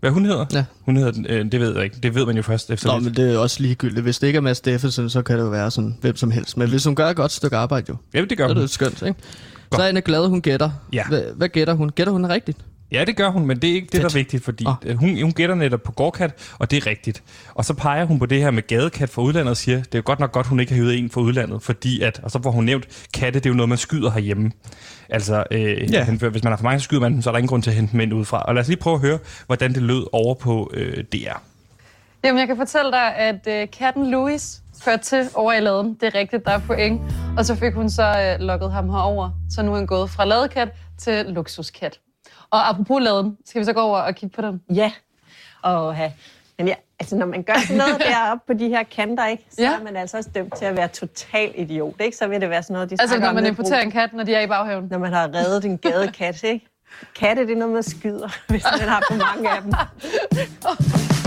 [0.00, 0.46] Hvad hun hedder?
[0.52, 0.64] Ja.
[0.80, 1.96] Hun hedder, øh, det ved jeg ikke.
[2.02, 3.04] Det ved man jo først efter Nå, lidt.
[3.04, 4.02] men det er også ligegyldigt.
[4.02, 6.56] Hvis det ikke er Mads Steffensen, så kan det jo være sådan hvem som helst.
[6.56, 8.62] Men hvis hun gør et godt stykke arbejde jo, Ja, det gør så er hun.
[8.62, 9.20] det skønt, ikke?
[9.74, 10.70] Så er Anne glad, hun gætter.
[10.92, 11.04] Ja.
[11.08, 11.90] Hvad, hvad gætter hun?
[11.90, 12.58] Gætter hun rigtigt?
[12.92, 14.96] Ja, det gør hun, men det er ikke det, der er vigtigt, fordi oh.
[14.96, 17.22] hun, hun gætter netop på gårdkat, og det er rigtigt.
[17.54, 20.02] Og så peger hun på det her med gadekat fra udlandet og siger, det er
[20.02, 22.50] godt nok godt, hun ikke har hyret en fra udlandet, fordi at, og så får
[22.50, 24.50] hun nævnt, katte, det er jo noget, man skyder herhjemme.
[25.08, 26.06] Altså, øh, Ja.
[26.20, 26.28] ja.
[26.28, 27.70] hvis man har for mange, så skyder man dem, så er der ingen grund til
[27.70, 28.42] at hente dem ind udefra.
[28.42, 31.42] Og lad os lige prøve at høre, hvordan det lød over på øh, DR.
[32.24, 35.96] Jamen, jeg kan fortælle dig, at øh, katten Louis førte til over i laden.
[36.00, 37.00] Det er rigtigt, der er point.
[37.36, 39.30] Og så fik hun så øh, lukket ham herover.
[39.50, 41.98] Så nu er han gået fra ladekat til luksuskat.
[42.50, 44.62] Og apropos laden, skal vi så gå over og kigge på den?
[44.74, 44.92] Ja,
[45.62, 46.12] og ja.
[46.58, 49.62] Men ja, altså når man gør sådan noget deroppe på de her kanter, ikke, så
[49.62, 49.72] Ja.
[49.74, 51.94] er man altså også dømt til at være total idiot.
[52.00, 52.16] Ikke?
[52.16, 54.34] Så vil det være sådan noget, de Altså, når man importerer en kat, når de
[54.34, 54.88] er i baghaven.
[54.90, 56.66] Når man har reddet en gadekat, ikke?
[57.20, 59.72] Katte, det er noget, man skyder, hvis man har for mange af dem.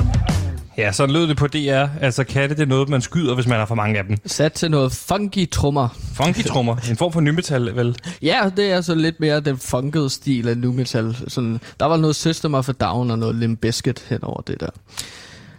[0.81, 1.85] Ja, så lød det på DR.
[2.01, 4.17] Altså, katte, det er noget, man skyder, hvis man har for mange af dem.
[4.25, 5.87] Sat til noget funky trummer.
[6.13, 7.97] Funky trommer, en form for nymetal, vel?
[8.21, 11.17] Ja, det er så lidt mere den funkede stil af nu metal.
[11.27, 14.59] Sådan, der var noget System of a Down og noget Limp Bizkit hen over det
[14.59, 14.69] der.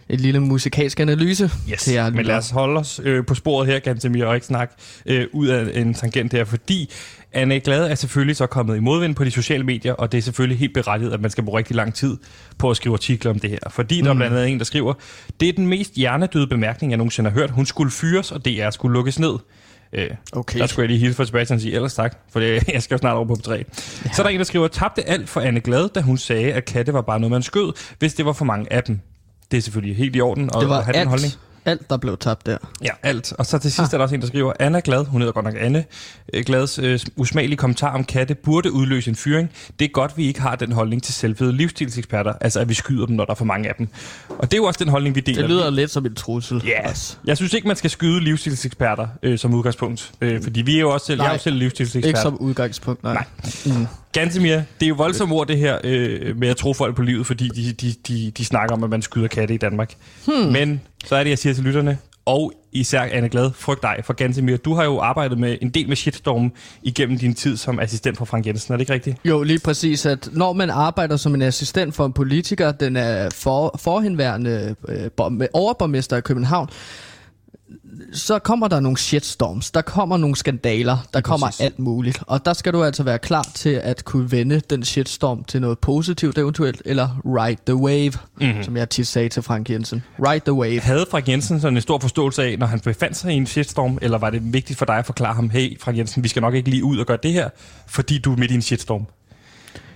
[0.09, 1.83] En lille musikalsk analyse Yes.
[1.83, 4.73] til jer Men lad os holde os øh, på sporet her, Gantemir, og ikke snakke
[5.05, 6.89] øh, ud af en tangent her, fordi
[7.33, 10.21] Anne Glade er selvfølgelig så kommet i modvind på de sociale medier, og det er
[10.21, 12.17] selvfølgelig helt berettiget, at man skal bruge rigtig lang tid
[12.57, 13.57] på at skrive artikler om det her.
[13.69, 14.93] Fordi der er blandt andet en, der skriver,
[15.39, 17.51] det er den mest hjernedøde bemærkning, jeg nogensinde har hørt.
[17.51, 19.33] Hun skulle fyres, og DR skulle lukkes ned.
[19.93, 20.59] Øh, Okay.
[20.59, 22.95] Der skulle jeg lige hilse fra Sebastian og sige, ellers tak, for det, jeg skal
[22.95, 23.51] jo snart over på P3.
[23.53, 23.63] Ja.
[24.13, 26.65] Så er der en, der skriver, tabte alt for Anne Glad, da hun sagde, at
[26.65, 28.99] katte var bare noget, man skød, hvis det var for mange af dem.
[29.51, 31.33] Det er selvfølgelig helt i orden at, det var at have den holdning.
[31.33, 32.57] alt, alt, der blev tabt der.
[32.83, 33.33] Ja, alt.
[33.33, 33.93] Og så til sidst ah.
[33.93, 35.85] er der også en, der skriver, Anna Glad, hun hedder godt nok Anne,
[36.33, 39.49] øh, Glads øh, usmagelige kommentar om katte burde udløse en fyring.
[39.79, 43.05] Det er godt, vi ikke har den holdning til selvfede livsstilseksperter, altså at vi skyder
[43.05, 43.87] dem, når der er for mange af dem.
[44.29, 45.41] Og det er jo også den holdning, vi deler.
[45.41, 46.63] Det lyder lidt som en trussel.
[46.65, 47.17] Ja, også.
[47.25, 50.11] jeg synes ikke, man skal skyde livsstilseksperter øh, som udgangspunkt.
[50.21, 52.07] Øh, fordi vi er jo også selv, jeg er jo Nej, selv livsstilsekspert.
[52.07, 53.23] Ikke som udgangspunkt, nej.
[53.65, 53.85] Nej.
[54.13, 57.27] Gantemir, det er jo voldsomme ord det her øh, med at tro folk på livet,
[57.27, 59.93] fordi de, de, de, de snakker om, at man skyder katte i Danmark.
[60.25, 60.51] Hmm.
[60.51, 64.13] Men så er det, jeg siger til lytterne, og især Anne Glad, frygt dig for
[64.13, 64.57] Gantemir.
[64.57, 66.51] Du har jo arbejdet med en del med shitstorm
[66.83, 69.17] igennem din tid som assistent for Frank Jensen, er det ikke rigtigt?
[69.25, 73.29] Jo, lige præcis, at når man arbejder som en assistent for en politiker, den er
[73.29, 76.69] for, forhenværende øh, borg- overborgmester i København,
[78.13, 81.61] så kommer der nogle shitstorms, der kommer nogle skandaler, der kommer præcis.
[81.61, 82.19] alt muligt.
[82.27, 85.79] Og der skal du altså være klar til at kunne vende den shitstorm til noget
[85.79, 88.63] positivt eventuelt, eller ride the wave, mm-hmm.
[88.63, 90.03] som jeg tit sagde til Frank Jensen.
[90.19, 90.79] Ride the wave.
[90.79, 93.97] Havde Frank Jensen sådan en stor forståelse af, når han befandt sig i en shitstorm,
[94.01, 96.53] eller var det vigtigt for dig at forklare ham, hey Frank Jensen, vi skal nok
[96.53, 97.49] ikke lige ud og gøre det her,
[97.87, 99.05] fordi du er midt i en shitstorm?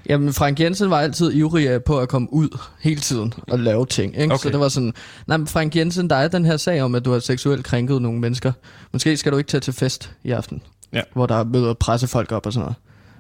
[0.10, 3.86] Jamen, Frank Jensen var altid ivrig øh, på at komme ud hele tiden og lave
[3.86, 4.18] ting.
[4.18, 4.34] Ikke?
[4.34, 4.44] Okay.
[4.44, 4.94] Så det var sådan,
[5.28, 8.02] nej, men Frank Jensen, der er den her sag om, at du har seksuelt krænket
[8.02, 8.52] nogle mennesker.
[8.94, 10.62] Måske skal du ikke tage til fest i aften,
[10.94, 11.02] Ja.
[11.14, 12.76] hvor der møder pressefolk op og sådan noget.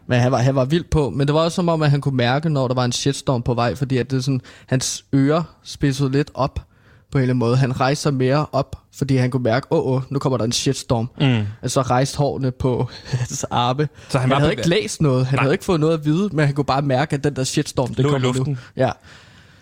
[0.07, 2.01] Men han var, han var vild på, men det var også som om, at han
[2.01, 5.43] kunne mærke, når der var en shitstorm på vej, fordi at det sådan, hans ører
[5.63, 6.66] spidsede lidt op
[7.11, 7.57] på en eller anden måde.
[7.57, 10.45] Han rejste sig mere op, fordi han kunne mærke, åh, oh, oh, nu kommer der
[10.45, 11.09] en shitstorm.
[11.21, 11.47] Mm.
[11.61, 13.89] Og så rejste hårene på hans arme.
[14.09, 15.43] Så han han, havde ikke læst noget, han Nej.
[15.43, 17.93] havde ikke fået noget at vide, men han kunne bare mærke, at den der shitstorm,
[17.93, 18.57] det Lå kommer nu.
[18.75, 18.91] Ja.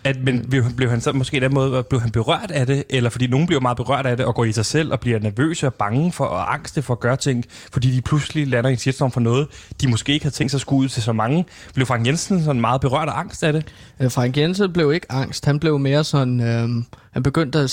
[0.06, 3.10] At, men blev, blev han så måske den måde, blev han berørt af det, eller
[3.10, 5.66] fordi nogen bliver meget berørt af det og går i sig selv og bliver nervøse
[5.66, 8.78] og bange for og angste for at gøre ting, fordi de pludselig lander i en
[8.78, 9.46] shitstorm for noget,
[9.80, 11.44] de måske ikke havde tænkt sig at skulle ud til så mange.
[11.74, 13.64] Blev Frank Jensen sådan meget berørt og angst af det?
[14.00, 16.68] Øh, Frank Jensen blev ikke angst, han blev mere sådan, øh,
[17.10, 17.70] han begyndte at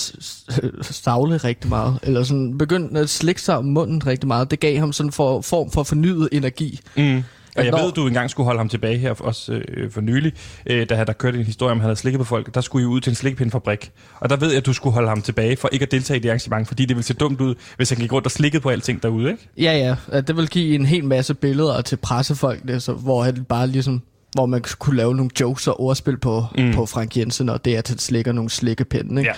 [0.82, 4.52] savle rigtig meget, eller sådan begyndte at slikke sig om munden rigtig meget.
[4.52, 6.80] Det gav ham sådan en for, form for fornyet energi.
[6.98, 7.24] Mm.
[7.58, 10.02] Og jeg Når- ved, du engang skulle holde ham tilbage her for os øh, for
[10.02, 10.34] nylig,
[10.66, 12.54] øh, da der kørte en historie om, at han havde slikket på folk.
[12.56, 13.92] Der skulle I ud til en slikpindfabrik.
[14.20, 16.22] Og der ved jeg, at du skulle holde ham tilbage for ikke at deltage i
[16.24, 18.70] det arrangement, fordi det ville se dumt ud, hvis han gik rundt og slikkede på
[18.70, 19.50] alting derude, ikke?
[19.58, 23.68] Ja, ja, det vil give en hel masse billeder til pressefolkene, så, hvor han bare
[23.68, 24.02] ligesom
[24.36, 26.74] hvor man kunne lave nogle jokes og ordspil på, Mm.
[26.74, 29.22] på Frank Jensen, og det er, at han slikker nogle slikkepinde.
[29.22, 29.30] Ikke?
[29.32, 29.36] Ja.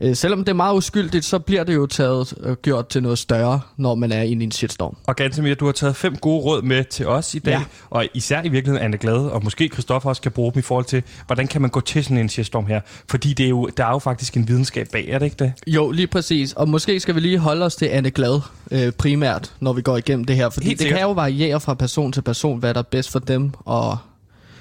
[0.00, 3.18] Øh, selvom det er meget uskyldigt, så bliver det jo taget og gjort til noget
[3.18, 4.96] større, når man er inde i en shitstorm.
[5.06, 7.62] Og Gantemir, du har taget fem gode råd med til os i dag, ja.
[7.90, 10.84] Og især i virkeligheden Anne Glad, og måske Christoffer også kan bruge dem i forhold
[10.84, 12.80] til, hvordan kan man gå til sådan en shitstorm her?
[13.10, 15.52] Fordi det er jo, der er jo faktisk en videnskab bag, er det ikke det?
[15.66, 16.52] Jo, lige præcis.
[16.52, 19.96] Og måske skal vi lige holde os til Anne Glad øh, primært, når vi går
[19.96, 20.50] igennem det her.
[20.50, 20.98] Fordi Helt det sikkert.
[20.98, 23.98] kan jo variere fra person til person, hvad der er bedst for dem, og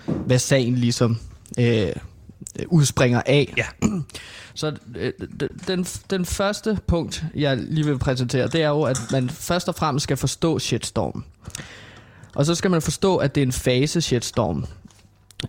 [0.05, 1.17] hvad sagen ligesom
[1.59, 1.87] øh,
[2.67, 3.53] udspringer af.
[3.57, 3.65] Ja.
[4.53, 5.13] Så øh,
[5.67, 9.75] den, den første punkt, jeg lige vil præsentere, det er jo, at man først og
[9.75, 11.25] fremmest skal forstå shitstorm.
[12.35, 14.65] Og så skal man forstå, at det er en fase shitstorm.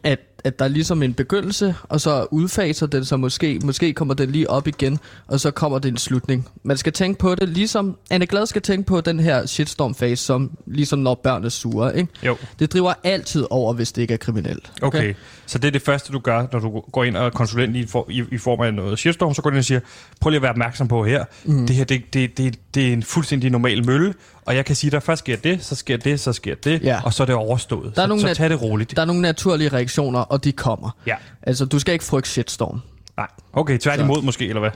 [0.02, 4.14] At, at der er ligesom en begyndelse, og så udfaser den så måske, måske kommer
[4.14, 6.48] den lige op igen, og så kommer det en slutning.
[6.62, 10.50] Man skal tænke på det, ligesom Anne Glad skal tænke på den her shitstorm-fase, som
[10.66, 12.08] ligesom når børn er sure, ikke?
[12.22, 12.36] Jo.
[12.58, 14.72] Det driver altid over, hvis det ikke er kriminelt.
[14.82, 14.98] Okay.
[14.98, 15.14] okay.
[15.46, 17.86] Så det er det første, du gør, når du går ind og er konsulent i,
[17.86, 19.80] for, i, i form af noget shitstorm, så går du ind og siger,
[20.20, 21.24] prøv lige at være opmærksom på her.
[21.44, 21.66] Mm.
[21.66, 24.14] Det her, det, det, det, det er en fuldstændig normal mølle,
[24.46, 27.00] og jeg kan sige dig, først sker det, så sker det, så sker det, Ja.
[27.04, 27.96] og så er det overstået.
[27.96, 28.96] Der er så, nogle så tag det roligt.
[28.96, 30.90] Der er nogle naturlige reaktioner, og de kommer.
[31.06, 31.14] Ja.
[31.42, 32.80] Altså, du skal ikke frygte shitstorm.
[33.16, 33.26] Nej.
[33.52, 34.70] Okay, tværtimod måske, eller hvad?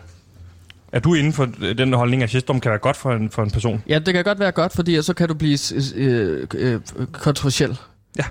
[0.93, 3.43] Er du inden for øh, den holdning, at shitstorm kan være godt for en, for
[3.43, 3.83] en person?
[3.89, 5.59] Ja, det kan godt være godt, fordi så kan du blive
[5.95, 6.81] øh, øh,
[7.13, 7.79] kontroversiel.
[8.19, 8.25] Ja.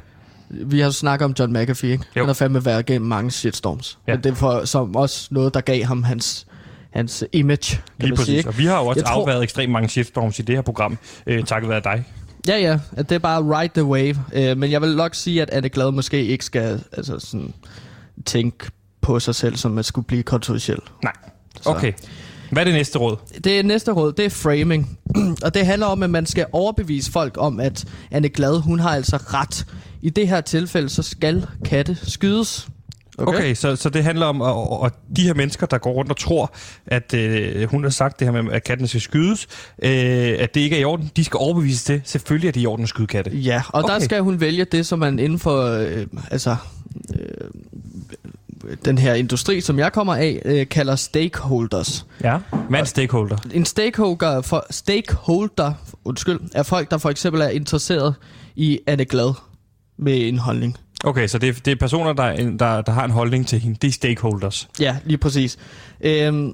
[0.50, 2.04] Vi har jo snakket om John McAfee, ikke?
[2.16, 2.22] Jo.
[2.22, 4.00] Han har fandme været igennem mange shitstorms.
[4.08, 4.14] Ja.
[4.14, 6.48] Men det er for, som også noget, der gav ham hans,
[6.94, 8.26] hans image, kan Lige man præcis.
[8.26, 8.38] sige.
[8.38, 8.50] Ikke?
[8.50, 10.98] Og vi har jo også Jeg tror- afværet ekstremt mange shitstorms i det her program,
[11.28, 12.06] øh, takket være dig.
[12.48, 14.16] Ja, ja, at det er bare ride the wave.
[14.34, 17.54] Øh, men jeg vil nok sige, at Anne Glad måske ikke skal altså, sådan,
[18.26, 18.72] tænke
[19.02, 20.80] på sig selv, som at skulle blive kontroversiel.
[21.04, 21.14] Nej.
[21.66, 21.94] Okay.
[22.52, 23.18] Hvad er det næste råd?
[23.44, 25.00] Det næste råd, det er framing.
[25.46, 28.90] og det handler om, at man skal overbevise folk om, at Anne Glad, hun har
[28.90, 29.66] altså ret.
[30.02, 32.68] I det her tilfælde, så skal katte skydes.
[33.22, 36.18] Okay, okay så, så det handler om, og de her mennesker, der går rundt og
[36.18, 36.54] tror,
[36.86, 39.48] at øh, hun har sagt det her med, at katten skal skydes,
[39.84, 39.92] øh,
[40.40, 42.02] at det ikke er i orden, de skal overbevise det.
[42.06, 43.32] Selvfølgelig er det i orden at skyde katte.
[43.32, 43.94] Ja, og okay.
[43.94, 46.56] der skal hun vælge det, som man inden for øh, altså,
[47.20, 47.50] øh,
[48.86, 52.06] den her industri, som jeg kommer af, øh, kalder stakeholders.
[52.24, 52.38] Ja.
[52.70, 53.38] Hvad er en stakeholder?
[53.54, 55.74] En stakeholder, for, stakeholder
[56.06, 58.16] undskyld, er folk, der for eksempel er interesseret
[58.56, 59.34] i Anne Glad
[59.98, 60.78] med en holdning.
[61.04, 63.48] Okay, så det er, det er personer, der, er en- der, der har en holdning
[63.48, 63.78] til hende.
[63.82, 64.70] Det er stakeholders.
[64.80, 65.58] Ja, lige præcis.
[66.02, 66.54] Øhm,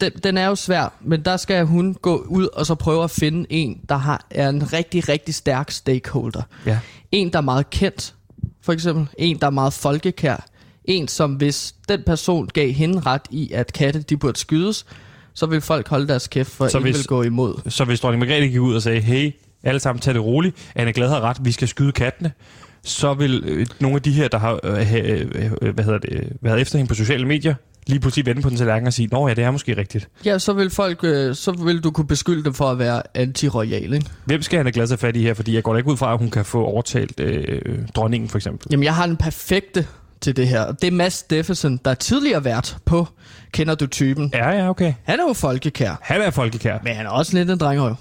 [0.00, 3.10] den, den er jo svær, men der skal hun gå ud og så prøve at
[3.10, 6.42] finde en, der har, er en rigtig, rigtig stærk stakeholder.
[6.66, 6.78] Ja.
[7.12, 8.14] En, der er meget kendt,
[8.62, 9.06] for eksempel.
[9.18, 10.46] En, der er meget folkekær.
[10.84, 14.86] En, som hvis den person gav hende ret i, at katte de burde skydes,
[15.34, 17.70] så vil folk holde deres kæft, for Så hvis- vil gå imod.
[17.70, 20.92] Så hvis dronning Margrethe gik ud og sagde, hey, alle sammen tag det roligt, Anne
[20.92, 22.32] Glad har ret, vi skal skyde kattene,
[22.82, 26.12] så vil øh, nogle af de her, der har øh, øh, øh, hvad hedder det,
[26.12, 27.54] øh, været efter hende på sociale medier,
[27.86, 30.08] lige pludselig vende på den tallerken og sige, nå ja, det er måske rigtigt.
[30.24, 33.92] Ja, så vil folk, øh, så vil du kunne beskylde dem for at være anti-royal,
[33.94, 34.06] ikke?
[34.24, 35.34] Hvem skal Anne Glad tage fat i her?
[35.34, 38.38] Fordi jeg går da ikke ud fra, at hun kan få overtalt øh, dronningen, for
[38.38, 38.68] eksempel.
[38.70, 39.86] Jamen, jeg har den perfekte
[40.20, 40.72] til det her.
[40.72, 43.08] Det er Mads Steffensen, der er tidligere vært på
[43.52, 44.30] Kender du typen?
[44.34, 44.94] Ja, ja, okay.
[45.04, 46.78] Han er jo folkekær, Han er folkekær.
[46.84, 47.94] men han er også lidt en drengerøv.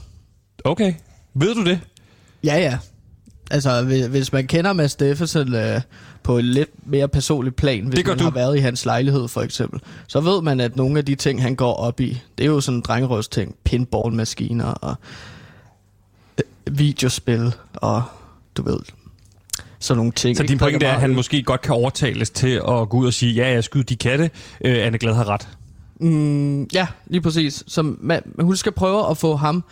[0.66, 0.94] Okay.
[1.34, 1.80] Ved du det?
[2.44, 2.78] Ja, ja.
[3.52, 5.82] Altså, hvis, hvis man kender Mads Steffensen øh,
[6.24, 8.24] på et lidt mere personligt plan, hvis man du.
[8.24, 11.42] har været i hans lejlighed for eksempel, så ved man, at nogle af de ting,
[11.42, 13.56] han går op i, det er jo sådan drengerøvs ting.
[13.64, 14.96] Pinballmaskiner og
[16.38, 18.04] øh, videospil og
[18.58, 18.80] du ved,
[19.80, 20.38] sådan nogle ting.
[20.38, 23.14] Så din pointe er, at han måske godt kan overtales til at gå ud og
[23.14, 24.30] sige, ja, jeg skyder de katte,
[24.66, 25.48] øh, Anne Glad har ret.
[26.00, 27.64] Mm, ja, lige præcis.
[27.68, 29.64] Så man, hun skal prøve at få ham...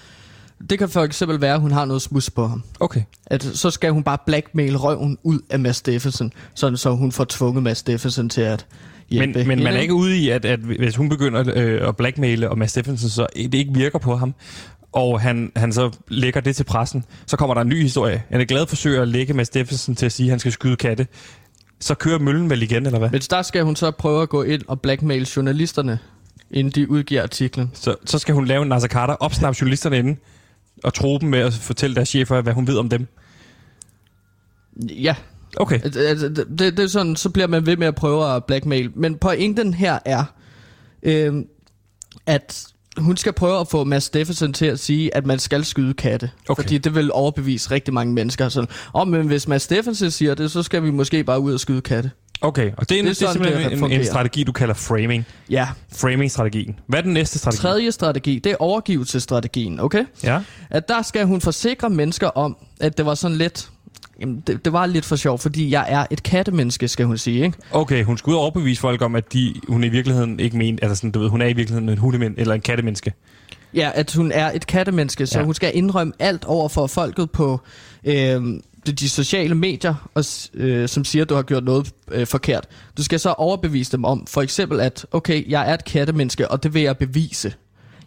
[0.70, 2.64] Det kan for eksempel være, at hun har noget smus på ham.
[2.80, 3.02] Okay.
[3.26, 7.26] At så skal hun bare blackmail røven ud af Mads Steffensen, sådan så hun får
[7.30, 8.66] tvunget Mads Steffensen til at
[9.10, 11.98] hjælpe Men, men man er ikke ude i, at, at hvis hun begynder øh, at
[11.98, 14.34] blackmaile, og Mads Steffensen så det ikke virker på ham,
[14.92, 18.24] og han, han så lægger det til pressen, så kommer der en ny historie.
[18.30, 20.76] Han er glad forsøger at lægge Mads Steffensen til at sige, at han skal skyde
[20.76, 21.08] katte.
[21.80, 23.10] Så kører møllen vel igen, eller hvad?
[23.10, 26.00] Men der skal hun så prøve at gå ind og blackmail journalisterne,
[26.52, 27.72] inden de udgiver artiklen.
[27.74, 30.18] Så, så skal hun lave en Nasser Carter, opsnappe journalisterne inden,
[30.84, 33.08] og tro dem med at fortælle deres chefer, hvad hun ved om dem.
[34.90, 35.16] Ja,
[35.58, 35.80] Okay.
[35.84, 38.46] Altså, altså, det, det, det er sådan, så bliver man ved med at prøve at
[38.46, 38.92] blackmail.
[38.96, 40.24] Men pointen her er,
[41.04, 41.34] øh,
[42.26, 45.94] at hun skal prøve at få Mads Steffensen til at sige, at man skal skyde
[45.94, 46.32] katte.
[46.50, 46.64] Okay.
[46.64, 48.50] Fordi det vil overbevise rigtig mange mennesker.
[48.50, 51.60] Sådan, oh, men hvis Mads Steffensen siger det, så skal vi måske bare ud og
[51.60, 52.12] skyde katte.
[52.42, 54.74] Okay, og det er, Det det er er, sådan, simpelthen det en, strategi, du kalder
[54.74, 55.26] framing.
[55.50, 55.68] Ja.
[55.96, 56.80] Framing-strategien.
[56.88, 57.62] Hvad er den næste strategi?
[57.62, 60.06] Tredje strategi, det er overgivelsesstrategien, okay?
[60.24, 60.42] Ja.
[60.70, 63.70] At der skal hun forsikre mennesker om, at det var sådan lidt...
[64.20, 67.46] Jamen, det, det var lidt for sjovt, fordi jeg er et kattemenneske, skal hun sige,
[67.46, 67.58] ikke?
[67.72, 70.80] Okay, hun skulle ud og overbevise folk om, at de, hun i virkeligheden ikke mener,
[70.82, 73.14] altså sådan, du ved, hun er i virkeligheden en hundemand eller en kattemenneske.
[73.74, 75.46] Ja, at hun er et kattemenneske, så ja.
[75.46, 77.60] hun skal indrømme alt over for folket på
[78.04, 78.42] øh,
[78.86, 82.68] de, de sociale medier, og, øh, som siger, at du har gjort noget øh, forkert.
[82.98, 86.64] Du skal så overbevise dem om, for eksempel at, okay, jeg er et kattemenneske, og
[86.64, 87.54] det vil jeg bevise.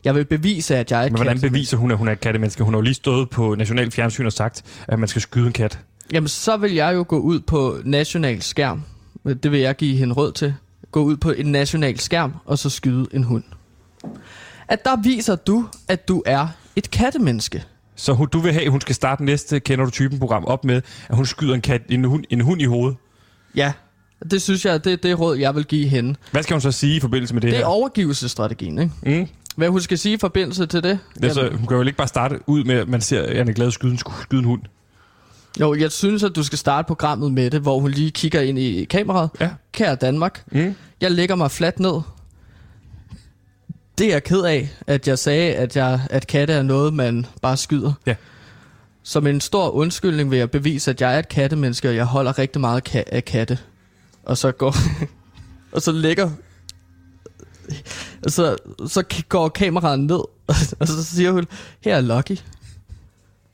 [0.04, 2.20] Jeg vil bevise, at jeg er et Men hvordan beviser hun, at hun er et
[2.20, 2.64] kattemenneske?
[2.64, 5.52] Hun har jo lige stået på national fjernsyn og sagt, at man skal skyde en
[5.52, 5.78] kat.
[6.12, 8.82] Jamen, så vil jeg jo gå ud på national skærm.
[9.24, 10.54] Det vil jeg give hende råd til.
[10.90, 13.44] Gå ud på en national skærm, og så skyde en hund.
[14.68, 17.64] At der viser du, at du er et kattemenneske.
[17.98, 20.64] Så hun, du vil have, at hun skal starte næste Kender du typen program op
[20.64, 22.96] med, at hun skyder en, kat, en, hund, en hund i hovedet.
[23.54, 23.72] Ja,
[24.30, 26.14] det synes jeg, det er det råd, jeg vil give hende.
[26.30, 27.66] Hvad skal hun så sige i forbindelse med det, Det er her?
[27.66, 29.20] overgivelsesstrategien, ikke?
[29.20, 29.26] Mm.
[29.56, 30.98] Hvad hun skal sige i forbindelse til det?
[31.14, 33.28] Det er så, hun kan jo ikke bare starte ud med, at man ser, at
[33.28, 34.62] Anne Glad skyde en, skyde en hund.
[35.60, 38.58] Jo, jeg synes, at du skal starte programmet med det, hvor hun lige kigger ind
[38.58, 39.30] i kameraet.
[39.40, 39.50] Ja.
[39.72, 40.74] Kære Danmark, Mm.
[41.00, 42.00] jeg lægger mig fladt ned.
[43.98, 47.26] Det er jeg ked af, at jeg sagde, at, jeg, at katte er noget, man
[47.42, 47.92] bare skyder.
[48.06, 48.14] Ja.
[49.02, 52.38] Som en stor undskyldning vil jeg bevise, at jeg er et kattemenneske, og jeg holder
[52.38, 53.58] rigtig meget ka- af katte.
[54.24, 54.74] Og så går...
[55.72, 56.30] og så lægger...
[58.24, 58.56] Og så,
[58.86, 60.20] så går kameraet ned,
[60.80, 61.46] og så siger hun,
[61.80, 62.36] her er Lucky.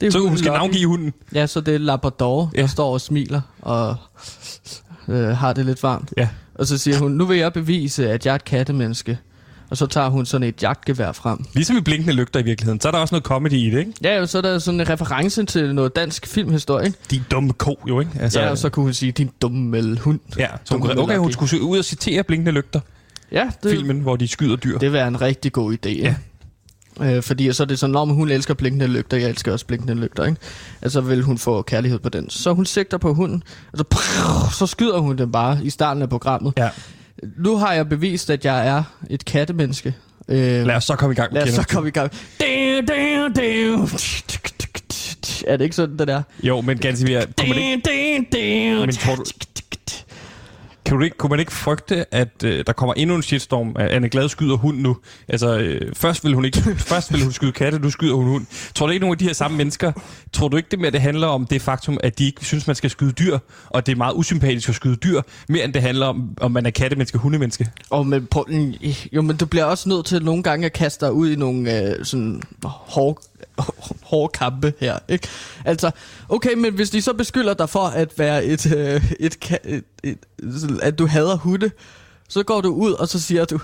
[0.01, 0.59] Det er Så hun skal Lucky.
[0.59, 1.13] navngive hunden.
[1.35, 2.61] Ja, så det er Labrador, Ja.
[2.61, 3.97] der står og smiler og
[5.09, 6.13] øh, har det lidt varmt.
[6.17, 6.29] Ja.
[6.55, 9.19] Og så siger hun, nu vil jeg bevise, at jeg er et kattemenneske.
[9.75, 11.45] Og så tager hun sådan et jagtgevær frem.
[11.55, 12.81] Ligesom i Blinkende Lygter i virkeligheden.
[12.81, 13.93] Så er der også noget comedy i det, ikke?
[14.03, 16.87] Ja, og så er der sådan en reference til noget dansk filmhistorie.
[16.87, 16.99] Ikke?
[17.11, 18.13] De dumme ko, jo, ikke?
[18.21, 20.21] Altså, Ja, og så kunne hun sige, din dumme hund.
[20.39, 22.81] ja, så hun, dumme okay, hun skulle ud og citere Blinkende Lygter,
[23.33, 24.73] Ja, det, filmen, hvor de skyder dyr.
[24.79, 25.89] det vil være en rigtig god idé.
[25.91, 26.15] Ja.
[27.01, 29.95] Øh, fordi så er det sådan, om hun elsker blinkende lygter, jeg elsker også blinkende
[29.95, 30.37] lygter, ikke?
[30.83, 32.31] Altså vil hun få kærlighed på den.
[32.31, 36.03] Så hun sigter på hunden, og så, prrr, så skyder hun den bare i starten
[36.03, 36.53] af programmet.
[36.57, 36.69] Ja.
[37.39, 39.95] Nu har jeg bevist, at jeg er et kattemenneske.
[40.29, 42.13] Øh, Lad os så komme i gang med lad os så komme i gang.
[42.41, 43.89] Damn, damn, damn.
[45.47, 46.23] Er det ikke sådan, det der?
[46.43, 48.27] Jo, men Gansimir, kunne man ikke,
[48.87, 49.25] Men tror du-
[50.95, 53.89] kan du ikke, kunne man ikke frygte, at øh, der kommer endnu en shitstorm, at
[53.89, 54.97] Anne Glad skyder hund nu?
[55.29, 56.59] Altså, øh, først vil hun ikke,
[56.93, 58.47] først vil hun skyde katte, nu skyder hun hund.
[58.75, 59.93] Tror du ikke, nogle af de her samme mennesker,
[60.33, 62.77] tror du ikke det mere, det handler om det faktum, at de ikke synes, man
[62.77, 63.39] skal skyde dyr,
[63.71, 66.67] og det er meget usympatisk at skyde dyr, mere end det handler om, om man
[66.67, 67.71] er kattemenneske, hundemenneske?
[67.91, 68.47] Og men, prøv,
[69.13, 71.83] jo, men du bliver også nødt til nogle gange at kaste dig ud i nogle
[71.83, 73.21] øh, sådan hårde,
[74.03, 75.29] hårde kampe her, ikke?
[75.65, 75.91] Altså,
[76.29, 79.85] okay, men hvis de så beskylder dig for at være et, øh, et, et,
[80.83, 81.71] at du hader hunde,
[82.29, 83.59] så går du ud, og så siger du,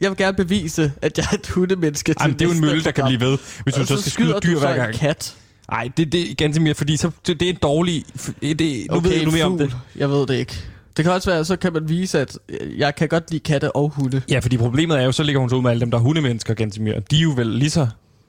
[0.00, 2.84] jeg vil gerne bevise, at jeg er et hundemenneske Jamen, det er jo en mølle,
[2.84, 4.94] der kan program." blive ved, hvis du Og så skal skyde dyr så hver gang.
[4.94, 5.36] kat.
[5.70, 8.04] Nej, det, det er ganske mere, fordi så, det, det er en dårlig...
[8.42, 9.76] Det, nu Okay, ved du mere om det.
[9.96, 10.54] Jeg ved det ikke.
[10.96, 12.38] Det kan også være, så kan man vise, at
[12.76, 14.22] jeg kan godt lide katte og hunde.
[14.30, 16.02] Ja, fordi problemet er jo, så ligger hun så ud med alle dem, der er
[16.02, 17.00] hundemennesker, Gansimir.
[17.00, 17.86] De er jo vel lige så...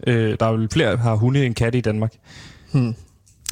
[0.08, 2.14] Øh, der er jo flere, der har hunde end katte i Danmark.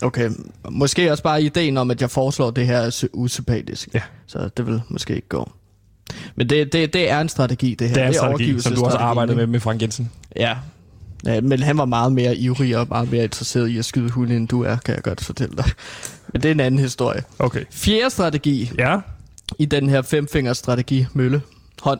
[0.01, 0.29] Okay,
[0.69, 3.89] måske også bare ideen om, at jeg foreslår det her er sy- usympatisk.
[3.93, 4.01] Ja.
[4.27, 5.51] Så det vil måske ikke gå.
[6.35, 7.93] Men det, det, det er en strategi, det her.
[7.93, 10.11] Det er en strategi, som du også arbejdet med med Frank Jensen.
[10.35, 10.57] Ja.
[11.25, 11.41] ja.
[11.41, 14.47] Men han var meget mere ivrig og meget mere interesseret i at skyde hunde, end
[14.47, 15.65] du er, kan jeg godt fortælle dig.
[16.33, 17.23] Men det er en anden historie.
[17.39, 17.63] Okay.
[17.71, 18.97] Fjerde strategi Ja,
[19.59, 21.41] i den her femfingers strategi, mølle,
[21.81, 21.99] hånd.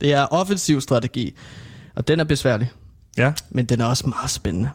[0.00, 1.34] Det er offensiv strategi,
[1.94, 2.70] og den er besværlig.
[3.18, 3.32] ja.
[3.50, 4.70] Men den er også meget spændende.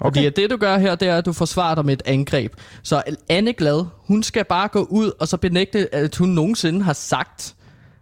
[0.00, 0.14] Okay.
[0.16, 2.52] Fordi at det du gør her, det er, at du forsvarer dig med et angreb.
[2.82, 6.92] Så Anne Glad, hun skal bare gå ud og så benægte, at hun nogensinde har
[6.92, 7.54] sagt,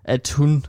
[0.04, 0.66] at hun,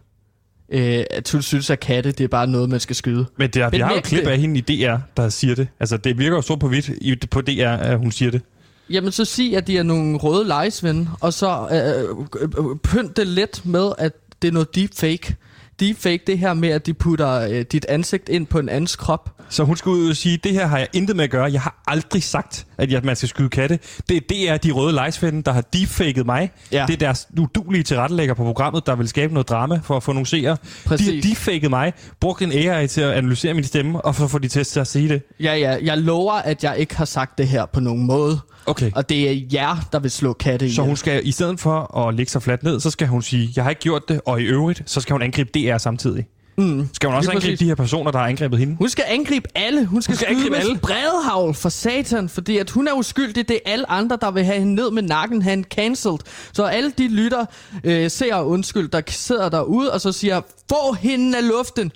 [0.69, 3.25] øh, at hun synes, at katte, det er bare noget, man skal skyde.
[3.37, 5.67] Men det er, vi har jo et klip af hende i DR, der siger det.
[5.79, 8.41] Altså, det virker jo sort på hvidt i- på DR, at hun siger det.
[8.89, 13.17] Jamen så sig, at de er nogle røde lejesvende, og så øh, øh, øh, pynt
[13.17, 15.35] det let med, at det er noget deepfake.
[15.79, 19.41] Deepfake, det her med, at de putter øh, dit ansigt ind på en andens krop.
[19.49, 21.51] Så hun skulle ud og sige, det her har jeg intet med at gøre.
[21.51, 23.79] Jeg har aldrig sagt, at jeg- man skal skyde katte.
[24.09, 26.51] Det, det er de røde lejsfælde, der har deepfaket mig.
[26.71, 26.83] Ja.
[26.87, 30.11] Det er deres udulige tilrettelægger på programmet, der vil skabe noget drama for at få
[30.13, 30.57] nogle seere.
[30.85, 31.07] Præcis.
[31.07, 34.37] De har deepfaket mig, brugt en AI til at analysere min stemme, og så få
[34.39, 35.21] de til at sige det.
[35.39, 38.39] Ja, ja, jeg lover, at jeg ikke har sagt det her på nogen måde.
[38.65, 38.91] Okay.
[38.95, 40.75] Og det er jer, der vil slå katte ihjel.
[40.75, 43.49] Så hun skal, i stedet for at lægge sig fladt ned, så skal hun sige,
[43.55, 46.25] jeg har ikke gjort det, og i øvrigt, så skal hun angribe DR samtidig.
[46.57, 46.89] Mm.
[46.93, 47.59] Skal hun også angribe præcis.
[47.59, 48.75] de her personer, der har angrebet hende?
[48.75, 49.85] Hun skal angribe alle.
[49.85, 50.77] Hun skal, Hun skal skyde med alle.
[50.77, 53.47] spredhavl for satan, fordi at hun er uskyldig.
[53.47, 56.19] Det er alle andre, der vil have hende ned med nakken, hende cancelled.
[56.53, 57.45] Så alle de lytter,
[57.83, 61.91] øh, ser undskyld, der sidder derude, og så siger, få hende af luften.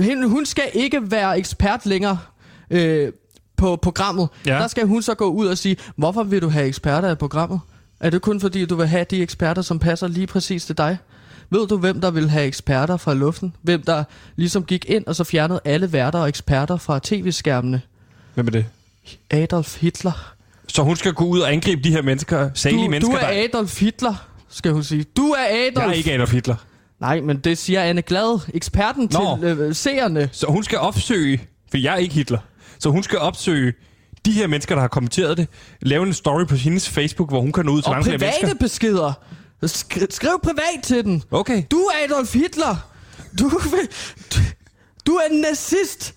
[0.00, 2.18] Hende, hun skal ikke være ekspert længere.
[2.70, 3.12] Øh,
[3.56, 4.52] på programmet, ja.
[4.52, 7.60] der skal hun så gå ud og sige, hvorfor vil du have eksperter i programmet?
[8.00, 10.98] Er det kun fordi, du vil have de eksperter, som passer lige præcis til dig?
[11.50, 13.54] Ved du, hvem der vil have eksperter fra luften?
[13.62, 14.04] Hvem der
[14.36, 17.82] ligesom gik ind og så fjernede alle værter og eksperter fra tv-skærmene?
[18.34, 18.66] Hvem er det?
[19.30, 20.34] Adolf Hitler.
[20.68, 23.32] Så hun skal gå ud og angribe de her mennesker, salige Du, du mennesker, er
[23.32, 23.48] der...
[23.48, 25.04] Adolf Hitler, skal hun sige.
[25.16, 25.84] Du er Adolf.
[25.84, 26.56] Jeg er ikke Adolf Hitler.
[27.00, 29.36] Nej, men det siger Anne Glad, eksperten Nå.
[29.36, 30.28] til øh, seerne.
[30.32, 32.38] Så hun skal opsøge, for jeg er ikke Hitler,
[32.78, 33.72] så hun skal opsøge
[34.24, 35.48] de her mennesker, der har kommenteret det,
[35.80, 38.18] lave en story på hendes Facebook, hvor hun kan nå ud til Og mange flere
[38.18, 39.12] private beskeder.
[39.66, 41.22] Sk- skriv privat til den.
[41.30, 41.62] Okay.
[41.70, 42.76] Du er Adolf Hitler.
[43.38, 43.88] Du, vil,
[44.34, 44.38] du,
[45.06, 46.14] du er en nazist.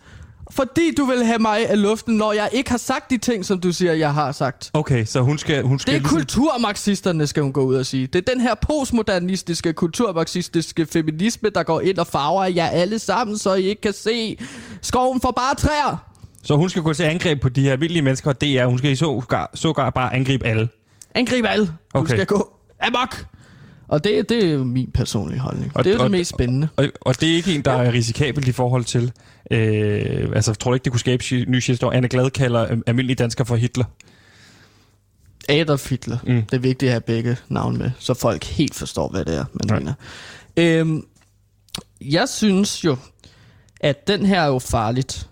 [0.52, 3.60] Fordi du vil have mig af luften, når jeg ikke har sagt de ting, som
[3.60, 4.70] du siger, jeg har sagt.
[4.74, 5.64] Okay, så hun skal...
[5.64, 8.08] Hun skal Det er ligesom- kulturmarxisterne, skal hun gå ud og sige.
[8.08, 13.38] Det er den her postmodernistiske, kulturmarxistiske feminisme, der går ind og farver jer alle sammen,
[13.38, 14.38] så I ikke kan se
[14.82, 15.98] skoven for bare træer.
[16.44, 18.78] Så hun skal gå til angreb på de her vilde mennesker, og det er, hun
[18.78, 20.70] skal i sågar, sågar bare angribe alle.
[21.16, 21.66] Angrib alle.
[21.66, 22.14] Du Okay.
[22.16, 22.50] skal gå
[22.82, 23.26] amok.
[23.88, 25.72] Og det, det er jo min personlige holdning.
[25.76, 26.68] Og- det er jo og- det mest spændende.
[26.76, 29.12] Og, og det er ikke en, der er risikabelt i forhold til...
[29.52, 31.94] Øh, altså, tror du ikke, det kunne skabe ny shitstorm?
[31.94, 33.86] Anne Glad kalder øh, almindelige danskere for Hitler.
[35.50, 36.18] Adolf Hitler.
[36.24, 36.42] Mm.
[36.42, 39.46] Det er vigtigt at have begge navne med, så folk helt forstår, hvad det er,
[39.54, 39.76] man Ja.
[39.80, 39.94] mener.
[40.58, 41.04] Øhm,
[42.02, 42.98] jeg synes jo,
[43.82, 45.28] at den her er jo farligt.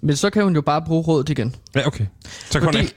[0.00, 1.56] Men så kan hun jo bare bruge rådet igen.
[1.74, 2.06] Ja, okay.
[2.50, 2.88] Så kan, Fordi, hun,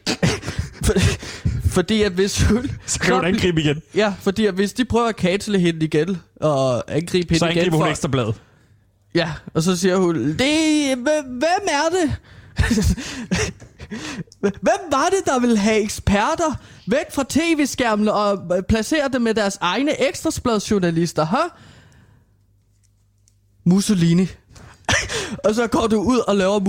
[0.83, 0.99] fordi,
[1.77, 2.71] fordi at hvis hun...
[2.85, 3.81] så kan hun angribe igen.
[3.95, 7.57] Ja, fordi at hvis de prøver at cancele hende igen, og angribe hende Så igen
[7.57, 8.33] angriber hun for, ekstra blad.
[9.15, 12.15] Ja, og så siger hun, det, hv- hvem er det?
[14.67, 19.33] hvem var det, der ville have eksperter væk fra tv-skærmen og øh, placere dem med
[19.33, 21.41] deres egne ekstrasbladsjournalister, ha?
[23.65, 24.27] Mussolini.
[25.45, 26.59] og så går du ud og laver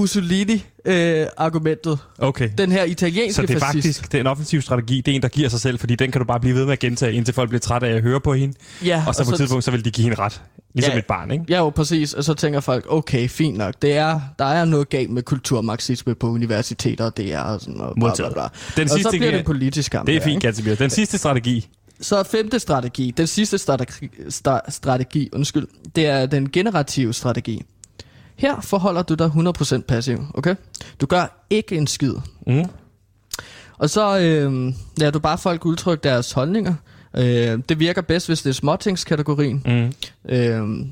[0.89, 1.99] Mussolini-argumentet.
[2.18, 2.51] Okay.
[2.59, 3.86] Den her italienske Så det er fascist.
[3.86, 5.01] faktisk det er en offensiv strategi.
[5.01, 6.72] Det er en, der giver sig selv, fordi den kan du bare blive ved med
[6.72, 8.55] at gentage, indtil folk bliver trætte af at høre på hende.
[8.84, 10.43] Ja, Og så på et tidspunkt, så vil de give hende ret.
[10.74, 10.99] Ligesom Ja.
[10.99, 11.45] et barn, ikke?
[11.49, 12.12] Ja, jo, præcis.
[12.14, 13.74] Og så tænker folk, okay, fint nok.
[13.82, 17.74] Det er, der er noget galt med kulturmarxisme på universiteter, og det er og sådan
[17.74, 17.95] noget.
[17.95, 18.43] Bla, bla, bla.
[18.76, 20.07] Den og sidste så bliver det politisk kamp.
[20.07, 20.43] Det er fint?
[20.43, 20.74] Gantemir.
[20.74, 21.68] Den sidste strategi.
[22.01, 24.09] Så femte strategi, den sidste strategi,
[24.68, 25.66] strategi, undskyld,
[25.97, 27.62] det er den generative strategi.
[28.39, 30.55] Her forholder du dig 100% passiv, okay?
[31.01, 32.14] Du gør ikke en skid.
[32.47, 32.64] Mm.
[33.78, 36.74] Og så øh, lader du bare folk udtrykke deres holdninger.
[37.16, 39.62] Øh, det virker bedst, hvis det er småtingskategorien.
[39.66, 39.93] Mm.
[40.34, 40.86] Øh,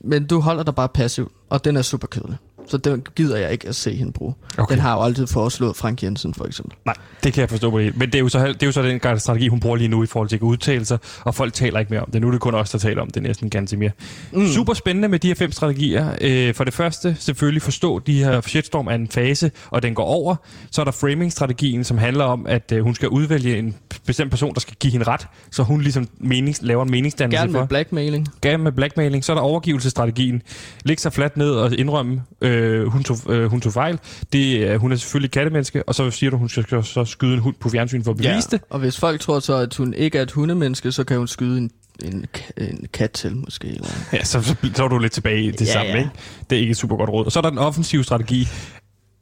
[0.00, 2.36] men du holder dig bare passiv, og den er super kedelig.
[2.68, 4.34] Så den gider jeg ikke at se hende bruge.
[4.58, 4.74] Okay.
[4.74, 6.76] Den har jo altid foreslået Frank Jensen, for eksempel.
[6.86, 6.94] Nej,
[7.24, 7.96] det kan jeg forstå på det.
[7.96, 10.02] Men det er, jo så, det er jo så den strategi, hun bruger lige nu
[10.02, 12.20] i forhold til at udtale sig, og folk taler ikke mere om det.
[12.20, 13.90] Nu er det kun os, der taler om det næsten ganske mere.
[14.32, 14.46] Mm.
[14.46, 16.14] Super spændende med de her fem strategier.
[16.20, 20.04] Øh, for det første, selvfølgelig forstå, de her shitstorm er en fase, og den går
[20.04, 20.36] over.
[20.70, 23.74] Så er der framing-strategien, som handler om, at øh, hun skal udvælge en
[24.06, 27.52] bestemt person, der skal give hende ret, så hun ligesom menings, laver en meningsdannelse Gerne
[27.52, 27.58] for.
[27.60, 28.28] med blackmailing.
[28.42, 29.24] Gerne med blackmailing.
[29.24, 30.42] Så er der overgivelsesstrategien.
[30.84, 32.57] Læg sig fladt ned og indrømme, øh,
[32.88, 33.98] hun, tog, øh, hun tog fejl.
[34.32, 37.38] Det, er- hun er selvfølgelig kattemenneske, og så siger du, hun skal så skyde en
[37.40, 38.60] hund på fjernsyn for at bevise det.
[38.70, 41.58] Og hvis folk tror så, at hun ikke er et hundemenneske, så kan hun skyde
[41.58, 41.70] en,
[42.04, 43.68] en, en kat til, måske.
[43.68, 43.86] Eller...
[44.12, 45.98] Ja, så, så, så er du lidt tilbage i det Ja, samme, ja.
[45.98, 46.10] ikke?
[46.50, 47.24] Det er ikke et super godt råd.
[47.24, 48.48] Og så er der den offensive strategi,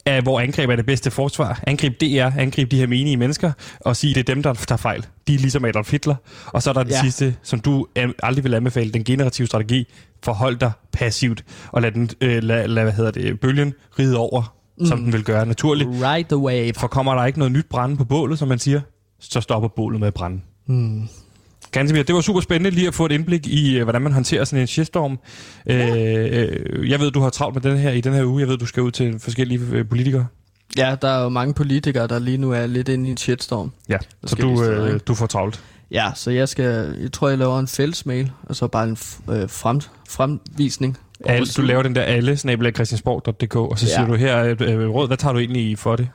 [0.06, 1.60] af, hvor angreb er det bedste forsvar.
[1.66, 4.76] Angrib det er, angrib de her menige mennesker, og sige, det er dem, der tager
[4.76, 5.06] fejl.
[5.26, 6.14] De er ligesom Adolf Hitler.
[6.46, 7.00] Og så er der det Ja.
[7.02, 9.86] sidste, som du an- aldrig vil anbefale, den generative strategi.
[10.24, 14.54] Forhold dig passivt, og lad, den, øh, lad, lad hvad hedder det, bølgen ride over,
[14.78, 14.86] mm.
[14.86, 15.88] som den vil gøre naturligt.
[15.92, 16.72] Ride the wave.
[16.76, 18.80] For kommer der ikke noget nyt brænde på bålet, som man siger,
[19.20, 20.40] så stopper bålet med at brænde.
[20.66, 21.08] Mm.
[21.70, 24.44] Ganske det var super spændende lige at få et indblik i, øh, hvordan man håndterer
[24.44, 25.18] sådan en shitstorm.
[25.66, 25.96] Ja.
[25.96, 28.40] Øh, jeg ved, du har travlt med den her i den her uge.
[28.40, 30.26] Jeg ved, du skal ud til forskellige øh, politikere.
[30.76, 33.72] Ja, der er jo mange politikere, der lige nu er lidt inde i en shitstorm.
[33.88, 34.98] Ja, så du, øh, ikke?
[34.98, 35.62] du får travlt.
[35.90, 38.96] Ja, så jeg skal, jeg tror, jeg laver en fællesmail, og så bare en
[39.30, 40.98] øh, frem, fremvisning.
[41.24, 43.94] Al, du laver den der alle snabel christiansborg.dk, og så Ja.
[43.94, 46.08] siger du her, øh, øh, råd, hvad tager du egentlig for det?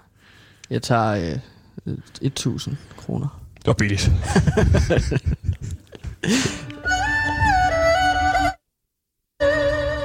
[0.69, 1.39] Jeg tager
[1.85, 3.40] øh, 1000 kroner.
[3.61, 4.11] Det var billigt.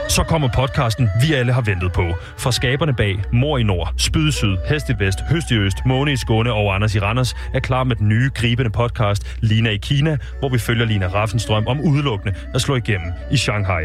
[0.08, 2.14] Så kommer podcasten, vi alle har ventet på.
[2.38, 5.76] Fra skaberne bag Mor i Nord, Spyd i Syd, Hest i Vest, Høst i Øst,
[5.86, 9.70] Måne i Skåne og Anders i Randers er klar med den nye, gribende podcast Lina
[9.70, 13.82] i Kina, hvor vi følger Lina Raffenstrøm om udelukkende at slå igennem i Shanghai.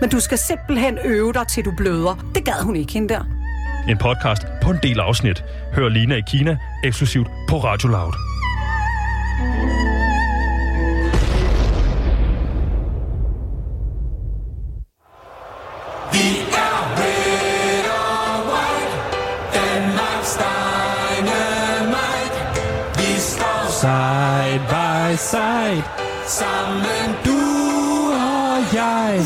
[0.00, 2.30] Men du skal simpelthen øve dig, til du bløder.
[2.34, 3.24] Det gad hun ikke, hende der.
[3.88, 5.44] En podcast på en del afsnit.
[5.72, 8.33] Hør Lina i Kina eksklusivt på Radio Loud.
[25.14, 25.82] By side.
[26.26, 27.38] Sammen du
[28.12, 29.20] og jeg.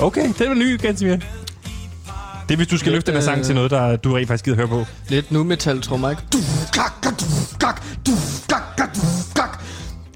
[0.00, 1.16] Okay, det er ny, Gansimir.
[1.16, 4.12] Det er, hvis du skal Lidt, løfte den her sang øh, til noget, der du
[4.14, 4.84] rent faktisk gider høre på.
[5.08, 6.22] Lidt nu metal, tror jeg, ikke?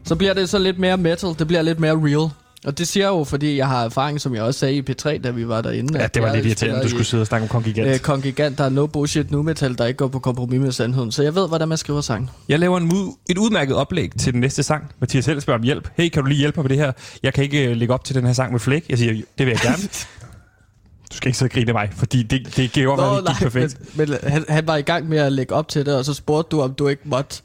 [0.04, 2.30] Så bliver det så lidt mere metal, det bliver lidt mere real.
[2.69, 5.19] Og det siger jeg jo, fordi jeg har erfaring, som jeg også sagde i P3,
[5.19, 6.01] da vi var derinde.
[6.01, 7.89] Ja, det var lidt irriterende, du skulle sidde og snakke om Kongigant.
[7.89, 11.12] Øh, kongigant, der er no bullshit nu metal, der ikke går på kompromis med sandheden.
[11.12, 12.31] Så jeg ved, hvordan man skriver sang.
[12.49, 14.93] Jeg laver en ud, et udmærket oplæg til den næste sang.
[15.01, 15.89] Mathias Held spørger om hjælp.
[15.97, 16.93] Hey, kan du lige hjælpe mig med det her?
[17.23, 18.85] Jeg kan ikke uh, lægge op til den her sang med flæk.
[18.89, 19.83] Jeg siger, det vil jeg gerne.
[21.11, 23.37] du skal ikke sidde og grine af mig, fordi det, det godt være, det gik
[23.39, 23.97] perfekt.
[23.97, 26.14] men, men han, han var i gang med at lægge op til det, og så
[26.14, 27.43] spurgte du, om du ikke måtte,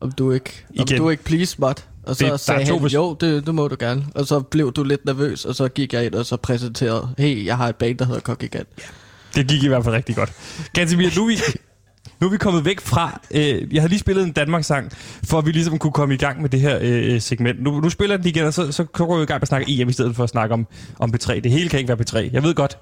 [0.00, 0.98] om du ikke, om Igen.
[0.98, 1.82] du ikke please måtte.
[2.08, 4.04] Og så Det- sagde er to han, jo, det, det må du gerne.
[4.14, 7.44] Og så blev du lidt nervøs, og så gik jeg ind og så præsenterede, hey,
[7.46, 8.68] jeg har et band, der hedder Kongigant.
[9.34, 10.32] Det gik i hvert fald rigtig godt.
[10.72, 11.38] Gansimir, nu er vi,
[12.20, 13.20] nu er vi kommet væk fra...
[13.30, 14.92] Øh, jeg havde lige spillet en Danmark-sang,
[15.24, 17.62] for at vi ligesom kunne komme i gang med det her øh, segment.
[17.62, 19.48] Nu, nu spiller jeg den igen, og så, så går vi i gang med at
[19.48, 20.66] snakke EM i stedet for at snakke om,
[20.98, 21.40] om P3.
[21.40, 22.30] Det hele kan ikke være P3.
[22.32, 22.78] Jeg ved godt,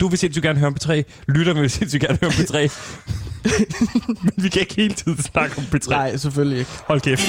[0.00, 1.02] du vil sindssygt gerne høre om P3.
[1.28, 2.70] Lytterne vil sindssygt gerne høre om P3.
[4.22, 5.88] Men vi kan ikke hele tiden snakke om P3.
[5.90, 6.70] Nej, selvfølgelig ikke.
[6.86, 7.28] Hold kæft.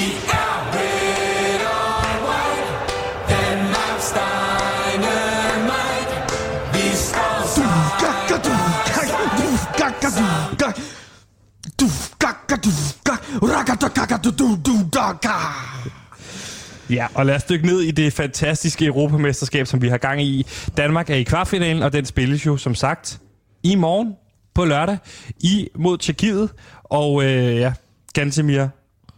[16.90, 20.46] Ja, og lad os dykke ned i det fantastiske Europamesterskab, som vi har gang i.
[20.76, 23.20] Danmark er i kvartfinalen, og den spilles jo, som sagt,
[23.62, 24.14] i morgen
[24.54, 24.98] på lørdag
[25.40, 26.50] i mod Tjekkiet.
[26.84, 27.72] Og øh, ja,
[28.14, 28.66] Gantemir,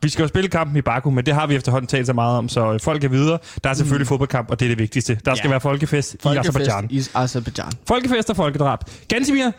[0.03, 2.39] Vi skal jo spille kampen i Baku, men det har vi efterhånden talt så meget
[2.39, 3.39] om, så øh, folk er videre.
[3.65, 4.09] Der er selvfølgelig mm.
[4.09, 5.19] fodboldkamp, og det er det vigtigste.
[5.25, 5.51] Der skal Ja.
[5.51, 6.89] være folkefest, Folkefest i Azerbaijan.
[6.91, 7.73] i Azerbaijan.
[7.89, 8.79] Folkefest og folkedrab.
[9.09, 9.51] Gansimir,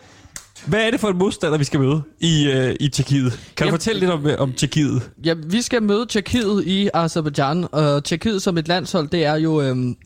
[0.66, 3.32] hvad er det for en modstander, vi skal møde i, øh, i Tjekkiet?
[3.32, 5.10] Kan du Jamen- fortælle lidt om, øh, om Tjekkiet?
[5.24, 9.60] Ja, vi skal møde Tjekkiet i Azerbaijan, og Tjekkiet som et landshold, det er jo
[9.62, 9.96] øhm,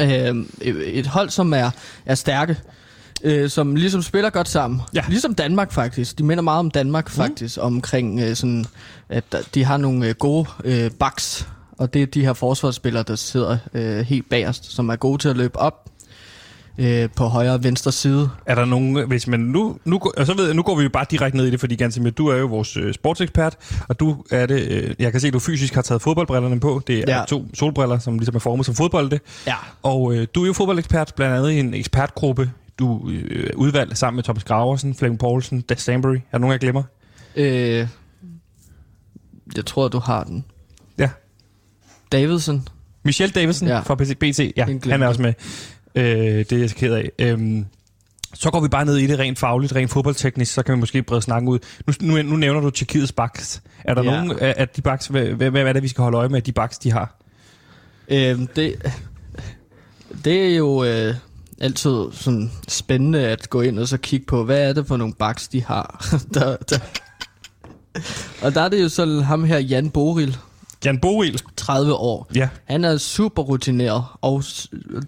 [0.00, 0.48] øhm,
[0.84, 1.70] et hold, som er,
[2.06, 2.56] er stærke,
[3.22, 4.80] øh, som ligesom spiller godt sammen.
[4.94, 5.04] Ja.
[5.08, 6.18] Ligesom Danmark faktisk.
[6.18, 7.62] De minder meget om Danmark faktisk, mm.
[7.62, 8.64] omkring øh, sådan,
[9.08, 11.48] at de har nogle øh, gode øh, backs,
[11.78, 15.28] og det er de her forsvarsspillere, der sidder øh, helt bagerst, som er gode til
[15.28, 15.88] at løbe op
[16.78, 18.30] øh, på højre og venstre side.
[18.46, 20.88] Er der nogen, hvis man nu, nu, og så ved jeg, nu går vi jo
[20.88, 23.56] bare direkte ned i det, fordi Gansimir, du er jo vores øh, sportsekspert,
[23.88, 26.82] og du er det, øh, jeg kan se, at du fysisk har taget fodboldbrillerne på.
[26.86, 27.24] Det er ja.
[27.24, 29.18] To solbriller, som ligesom er formet som fodbolde.
[29.46, 29.54] Ja.
[29.82, 34.16] Og øh, du er jo fodboldekspert, blandt andet i en ekspertgruppe, du øh, udvalgt sammen
[34.16, 36.14] med Thomas Graversen, Flemming Poulsen, Dan Stanbury.
[36.14, 36.82] Er der nogen, jeg glemmer?
[37.36, 37.86] Øh,
[39.56, 40.44] jeg tror, du har den.
[40.98, 41.10] Ja.
[42.12, 42.68] Davidson.
[43.04, 43.80] Michelle Davidson ja.
[43.80, 45.34] Fra BT, ja, han er også med.
[45.98, 47.10] Øh, det er jeg ked af.
[47.18, 47.66] Øhm,
[48.34, 51.02] så går vi bare ned i det rent fagligt, rent fodboldteknisk, så kan vi måske
[51.02, 51.58] brede snakken ud.
[51.86, 53.62] Nu, nu, nu nævner du Tjekkiets baks.
[53.84, 54.10] Er der ja.
[54.10, 56.42] Nogen af af de baks, hvad, hvad, hvad er det, vi skal holde øje med,
[56.42, 57.16] de baks, de har?
[58.08, 58.74] Øh, det,
[60.24, 61.14] det er jo øh,
[61.60, 65.14] altid sådan spændende at gå ind og så kigge på, hvad er det for nogle
[65.14, 66.06] baks, de har.
[66.34, 66.78] der, der.
[68.42, 70.36] Og der er det jo sådan ham her, Jan Boril,
[70.84, 71.40] Jan Boril.
[71.56, 72.30] 30 år.
[72.34, 72.48] Ja.
[72.64, 74.04] Han er super rutineret.
[74.20, 74.42] Og,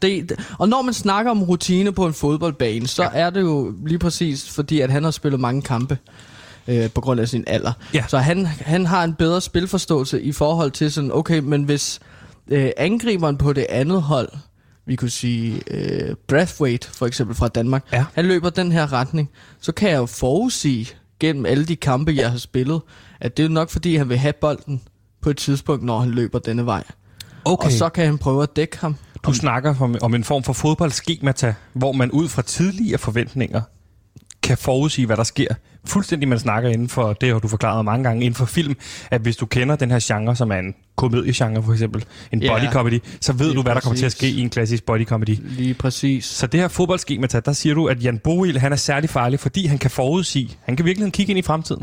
[0.02, 3.08] det- og når man snakker om rutine på en fodboldbane, så ja.
[3.12, 5.98] er det jo lige præcis fordi, at han har spillet mange kampe
[6.68, 7.72] øh, på grund af sin alder.
[7.94, 8.04] Ja.
[8.08, 12.00] Så han, han har en bedre spilforståelse i forhold til sådan, okay, men hvis
[12.48, 14.28] øh, angriberen på det andet hold,
[14.86, 18.04] vi kunne sige øh, Brathwaite for eksempel fra Danmark, Ja.
[18.14, 20.86] han løber den her retning, så kan jeg jo forudsige
[21.20, 22.80] gennem alle de kampe, jeg har spillet,
[23.20, 24.80] at det er nok fordi, han vil have bolden
[25.22, 26.84] på et tidspunkt, når han løber denne vej.
[27.44, 27.66] Okay.
[27.66, 28.96] Og så kan han prøve at dække ham.
[29.26, 33.60] Du snakker om, om en form for fodboldskemata, hvor man ud fra tidligere forventninger
[34.42, 35.48] kan forudsige, hvad der sker.
[35.84, 38.76] Fuldstændig, man snakker inden for, det har du forklaret mange gange, inden for film,
[39.10, 42.52] at hvis du kender den her genre, som er en komediegenre for eksempel, en Ja.
[42.58, 44.36] body comedy, så ved du, hvad der kommer til at ske præcis.
[44.36, 45.38] i en klassisk body comedy.
[45.44, 46.24] Lige præcis.
[46.24, 49.66] Så det her fodboldskemata, der siger du, at Jan Boil, han er særlig farlig, fordi
[49.66, 50.56] han kan forudsige.
[50.64, 51.82] Han kan virkelig kigge ind i fremtiden.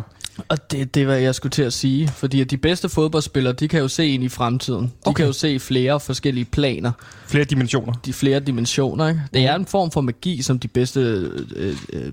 [0.49, 2.07] Og det, det hvad jeg skulle til at sige.
[2.07, 4.83] Fordi at de bedste fodboldspillere, de kan jo se ind i fremtiden.
[4.85, 5.15] De Okay.
[5.17, 6.91] kan jo se flere forskellige planer,
[7.27, 7.93] Flere dimensioner.
[8.05, 9.07] de flere dimensioner.
[9.07, 9.21] Ikke?
[9.33, 12.11] Det er en form for magi, som de bedste øh, øh,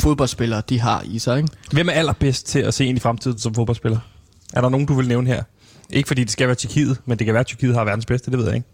[0.00, 1.36] fodboldspillere, de har i sig.
[1.36, 1.48] Ikke?
[1.72, 3.98] Hvem er allerbedst til at se ind i fremtiden som fodboldspiller?
[4.52, 5.42] Er der nogen, du vil nævne her?
[5.92, 8.30] Ikke fordi det skal være Tjekkiet, men det kan være, at Tjekkiet har verdens bedste,
[8.30, 8.66] det ved jeg ikke.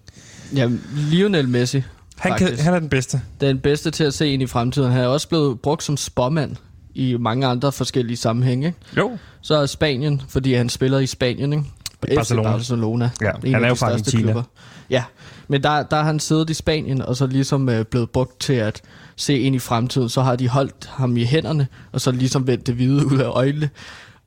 [0.56, 0.70] Ja,
[1.10, 1.82] Lionel Messi,
[2.18, 3.20] Han, kan, han er den bedste.
[3.40, 4.92] den bedste til at se ind i fremtiden.
[4.92, 6.56] Han er også blevet brugt som spåmand
[6.94, 8.66] i mange andre forskellige sammenhænge.
[8.66, 8.78] Ikke?
[8.96, 9.18] Jo.
[9.42, 11.64] Så er Spanien, fordi han spiller i Spanien, ikke?
[12.08, 12.50] FC Barcelona.
[12.50, 13.10] Barcelona.
[13.22, 14.22] Ja, En han er jo fra Argentina.
[14.22, 14.42] klubber.
[14.90, 15.04] Ja,
[15.48, 18.52] men der, der har han siddet i Spanien, og så ligesom øh, blevet brugt til
[18.52, 18.82] at
[19.16, 20.08] se ind i fremtiden.
[20.08, 23.28] Så har de holdt ham i hænderne, og så ligesom vendt det hvide ud af
[23.28, 23.70] øjnene,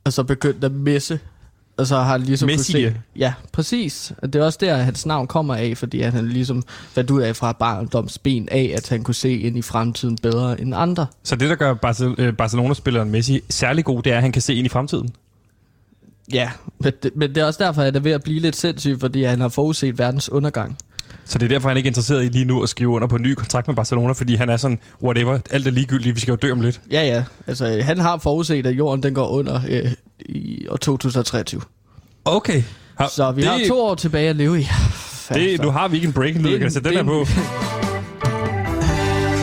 [0.04, 1.18] og så begyndt at messe.
[1.78, 2.94] Og så har han ligesom Messi, kunne se...
[3.16, 4.12] Ja, præcis.
[4.22, 6.62] Det er også der, hans navn kommer af, fordi at han ligesom
[6.92, 10.74] fandt ud af fra barndomsben af, at han kunne se ind i fremtiden bedre end
[10.76, 11.06] andre.
[11.22, 11.74] Så det, der gør
[12.18, 15.10] øh, Barcelona-spilleren Messi særlig god, det er, at han kan se ind i fremtiden.
[16.32, 18.56] Ja, men det, men det er også derfor, at det er ved at blive lidt
[18.56, 20.78] sindssygt, fordi han har forudset verdens undergang.
[21.28, 23.16] Så det er derfor, han ikke er interesseret i lige nu at skrive under på
[23.16, 26.32] en ny kontrakt med Barcelona, fordi han er sådan, whatever, alt er ligegyldigt, vi skal
[26.32, 26.80] jo dø om lidt.
[26.90, 27.24] Ja, ja.
[27.46, 31.60] Altså, han har forudset, at jorden den går under øh, i år 2023.
[32.24, 32.62] Okay.
[32.98, 34.66] Har, Så vi det, har to år tilbage at leve i.
[35.34, 37.26] Det, nu har vi ikke en breaking lyd, kan sætte den her er på.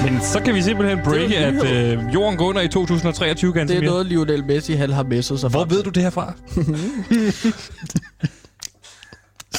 [0.06, 3.72] Men så kan vi simpelthen breake, en at øh, jorden går under i 2023, Det
[3.72, 6.34] er noget, Lionel Messi han har messet sig Hvor ved du det her fra?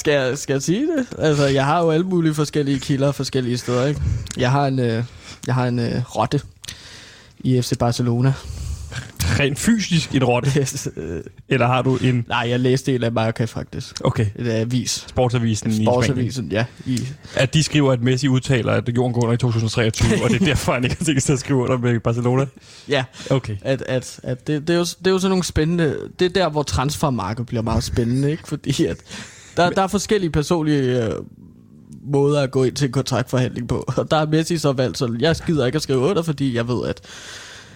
[0.07, 1.07] Skal jeg, skal jeg sige det?
[1.19, 4.01] Altså, jeg har jo alle mulige forskellige kilder forskellige steder, ikke?
[4.37, 5.05] Jeg har en, øh,
[5.47, 6.41] jeg har en øh, rotte
[7.39, 8.33] i FC Barcelona.
[9.41, 10.51] Rent fysisk en rotte,
[10.97, 12.25] Øh, eller har du en...
[12.29, 13.95] Nej, jeg læste en af Marca faktisk.
[14.05, 15.05] Okay, Et avis.
[15.09, 15.87] sportsavisen i Spanien.
[15.87, 16.65] Sportsavisen, ja.
[16.87, 20.43] I, At de skriver, at Messi udtaler, at jorden går under i 2023, og det
[20.43, 22.47] er derfor, han ikke har tænkt sig at skrive under med Barcelona.
[22.89, 23.57] ja, Okay.
[23.63, 25.97] at, at, at det, det, er jo, det er jo sådan nogle spændende...
[26.19, 28.49] Det er der, hvor transfermarkedet bliver meget spændende, ikke?
[28.49, 28.97] Fordi at
[29.57, 31.13] der, der er forskellige personlige øh,
[32.05, 33.85] måder at gå ind til en kontraktforhandling på.
[33.97, 36.69] Og der er Messi så valgt sådan, jeg gider ikke at skrive under, fordi jeg
[36.69, 37.01] ved, at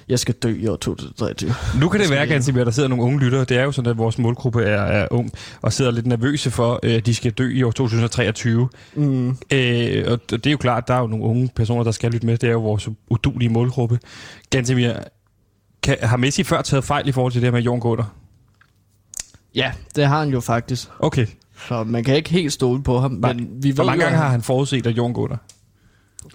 [0.08, 1.54] jeg skal dø i år 2023.
[1.80, 3.44] Nu kan det være, jeg- Gansimir, der sidder nogle unge lyttere.
[3.44, 5.30] Det er jo sådan, at vores målgruppe er, er ung,
[5.62, 8.68] og sidder lidt nervøse for, øh, at de skal dø i år 2023.
[8.94, 9.28] Mm.
[9.28, 9.34] Øh,
[10.12, 12.38] og det er jo klart, der er jo nogle unge personer, der skal lytte med.
[12.38, 13.98] Det er jo vores udulige målgruppe.
[14.50, 14.92] Gansimir,
[15.82, 18.04] kan, har Messi før taget fejl i forhold til det her med Jon Gutter?
[19.54, 20.88] Ja, det har han jo faktisk.
[20.98, 21.26] Okay.
[21.68, 23.32] Så man kan ikke helt stole på ham, Nej.
[23.32, 25.36] men vi ved Hvor mange jo, gange har han forudset, at jorden går der?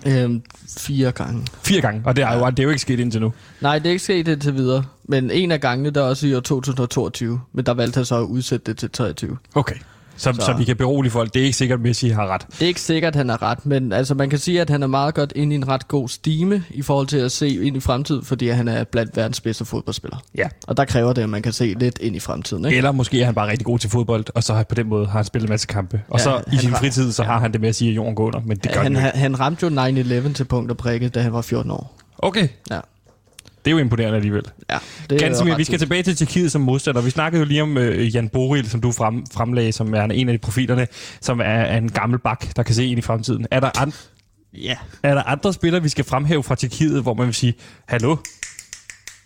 [0.08, 0.42] Øhm,
[0.78, 1.48] fire gange.
[1.64, 3.34] Fire gange, og det er, jo, det er jo ikke sket indtil nu.
[3.62, 4.84] Nej, det er ikke sket indtil videre.
[5.04, 7.42] Men en af gangene, der er også i år 2022.
[7.54, 9.38] Men der valgte han så at udsætte det til 23.
[9.56, 9.76] Okay.
[10.18, 10.42] Så, så.
[10.46, 11.34] Så- vi kan berolige folk.
[11.34, 12.46] Det er ikke sikkert, at Messi har ret.
[12.52, 14.84] Det er ikke sikkert, at han er ret, men altså, man kan sige, at han
[14.84, 17.78] er meget godt inde i en ret god stime i forhold til at se ind
[17.78, 20.20] i fremtiden, fordi han er blandt verdens bedste fodboldspillere.
[20.38, 20.48] Ja.
[20.68, 22.66] Og der kræver det, at man kan se lidt ind i fremtiden.
[22.66, 22.78] Ikke?
[22.78, 25.06] Eller måske er han bare rigtig god til fodbold, og så har på den måde
[25.06, 26.02] har han spillet en masse kampe.
[26.10, 27.96] Og Ja, så i sin har- fritid, så har han det med at sige, at
[27.96, 29.70] jorden går under, men det gør han, han, han ramte jo
[30.30, 31.98] 9-11 til punkt og prikke, da han var 14 år.
[32.20, 32.80] Okay, Ja,
[33.66, 34.44] det er jo imponerende alligevel.
[34.70, 34.78] ja
[35.10, 37.02] det er Gansimir, ret vi skal tilbage til Tjekkiet som modstander.
[37.02, 40.30] Vi snakkede jo lige om øh, Jan Boril, som du frem, fremlagde, som er en
[40.30, 40.88] af de profilerne,
[41.22, 43.48] som er, er en gammel bak, der kan se ind i fremtiden.
[43.52, 43.94] Er der, an,
[44.54, 47.54] Ja, er der andre spillere, vi skal fremhæve fra Tjekkiet, hvor man vil sige,
[47.88, 48.16] hallo,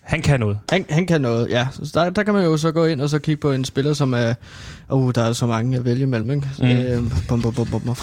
[0.01, 0.59] han kan noget.
[0.69, 1.67] han, han kan noget, ja.
[1.71, 3.93] Så der, der kan man jo så gå ind og så kigge på en spiller,
[3.93, 4.33] som er...
[4.89, 6.47] Uh, der er så mange at vælge imellem, ikke?
[6.59, 6.67] Mm.
[6.67, 7.95] Øhm, bum, bum, bum, bum,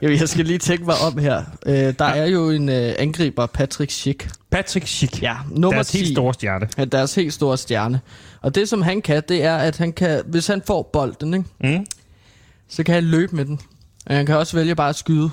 [0.00, 0.10] bum.
[0.10, 1.42] Jeg, skal lige tænke mig om her.
[1.66, 4.30] Øh, der er jo en øh, angriber, Patrick Schick.
[4.50, 5.98] Patrick Schick, Ja, nummer deres 10.
[5.98, 6.68] helt store stjerne.
[6.78, 8.00] Ja, deres helt store stjerne.
[8.42, 11.78] Og det, som han kan, det er, at han kan, hvis han får bolden, ikke,
[11.78, 11.86] Mm.
[12.68, 13.60] så kan han løbe med den.
[14.06, 15.30] Og han kan også vælge bare at skyde.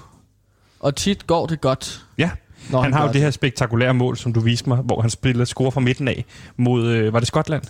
[0.79, 2.05] Og tit går det godt.
[2.17, 2.29] Ja,
[2.69, 5.09] Når han har gør jo det her spektakulære mål, som du viste mig, hvor han
[5.09, 6.25] spiller score fra midten af
[6.57, 7.63] mod, øh, var det Skotland?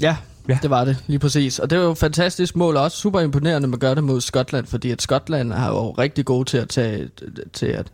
[0.00, 0.16] Ja,
[0.48, 0.58] Ja.
[0.62, 1.58] det var det, lige præcis.
[1.58, 4.04] Og det var jo et fantastisk mål, og også super imponerende, at man gør det
[4.04, 7.08] mod Skotland, fordi at Skotland er jo rigtig gode til at, tage,
[7.52, 7.86] til at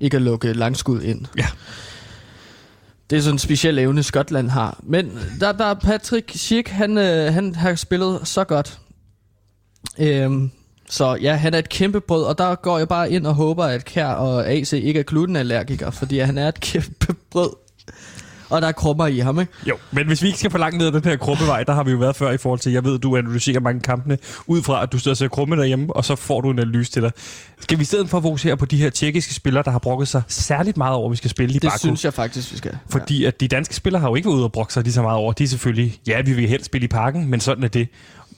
[0.00, 1.26] ikke at lukke langskud ind.
[1.38, 1.46] Ja.
[3.10, 4.80] Det er sådan en speciel evne, Skotland har.
[4.82, 8.78] Men der, der er Patrick Schick, han, øh, han har spillet så godt.
[9.98, 10.50] Øhm,
[10.90, 13.64] så ja, han er et kæmpe brød, og der går jeg bare ind og håber,
[13.64, 17.50] at Kær og AC ikke er glutenallergikere, fordi han er et kæmpe brød.
[18.50, 19.52] Og der er krummer i ham, ikke?
[19.66, 21.82] Jo, men hvis vi ikke skal for langt ned ad den her krummevej, der har
[21.84, 24.82] vi jo været før i forhold til, jeg ved, du analyserer mange kampene, ud fra
[24.82, 27.12] at du sidder og ser krumme derhjemme, og så får du en analyse til dig.
[27.60, 30.22] Skal vi i stedet for fokusere på de her tjekkiske spillere, der har brokket sig
[30.28, 31.78] særligt meget over, at vi skal spille i Det Baku?
[31.78, 32.78] synes jeg faktisk, vi skal.
[32.88, 35.02] Fordi at de danske spillere har jo ikke været ude og brokke sig lige så
[35.02, 35.32] meget over.
[35.32, 37.88] De er selvfølgelig, ja, vi vil helst spille i parken, men sådan er det.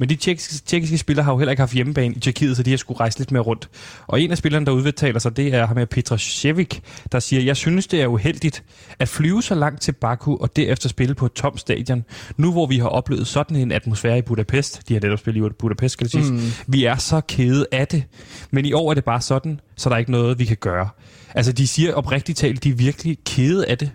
[0.03, 2.70] Men de tjekkiske, tjekkiske spillere har jo heller ikke haft hjemmebane i Tjekkiet, så de
[2.70, 3.68] har skulle rejse lidt mere rundt.
[4.07, 6.82] Og en af spillerne, der udtaler sig, det er ham med Petra Shevik,
[7.12, 8.64] der siger, jeg synes, det er uheldigt
[8.98, 12.05] at flyve så langt til Baku og derefter spille på et tomt stadion.
[12.36, 15.53] Nu hvor vi har oplevet sådan en atmosfære i Budapest, de har netop spillet i
[15.59, 16.40] Budapest, skal det siges, mm.
[16.66, 18.05] vi er så kede af det.
[18.50, 20.88] Men i år er det bare sådan, så der er ikke noget, vi kan gøre.
[21.34, 23.90] Altså, de siger oprigtigt talt, de er virkelig kede af det.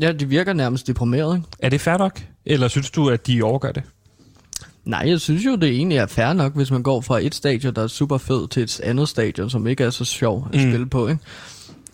[0.00, 1.48] Ja, de virker nærmest deprimeret, ikke?
[1.58, 2.20] Er det fair nok?
[2.46, 3.82] Eller synes du, at de overgør det?
[4.84, 7.74] Nej, jeg synes jo, det egentlig er fair nok, hvis man går fra et stadion,
[7.74, 10.70] der er super fed, til et andet stadion, som ikke er så sjov at Mm.
[10.70, 11.20] spille på, ikke?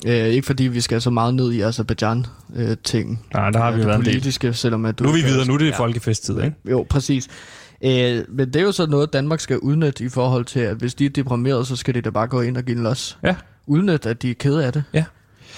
[0.07, 3.25] Øh, ikke fordi vi skal så meget ned i Azerbaijan-ting.
[3.35, 4.13] Nej, der har vi det været en del.
[4.13, 5.05] politiske, selvom at du...
[5.05, 5.79] Nu er vi videre, nu er det Ja.
[5.79, 6.57] folkefesttid, ikke?
[6.71, 7.29] Jo, præcis.
[7.85, 10.95] Øh, men det er jo så noget, Danmark skal udnytte i forhold til, at hvis
[10.95, 13.19] de er deprimerede, så skal de da bare gå ind og give en los.
[13.25, 13.35] Ja.
[13.67, 14.85] Udnytte, at de er kede af det.
[14.95, 15.05] Ja.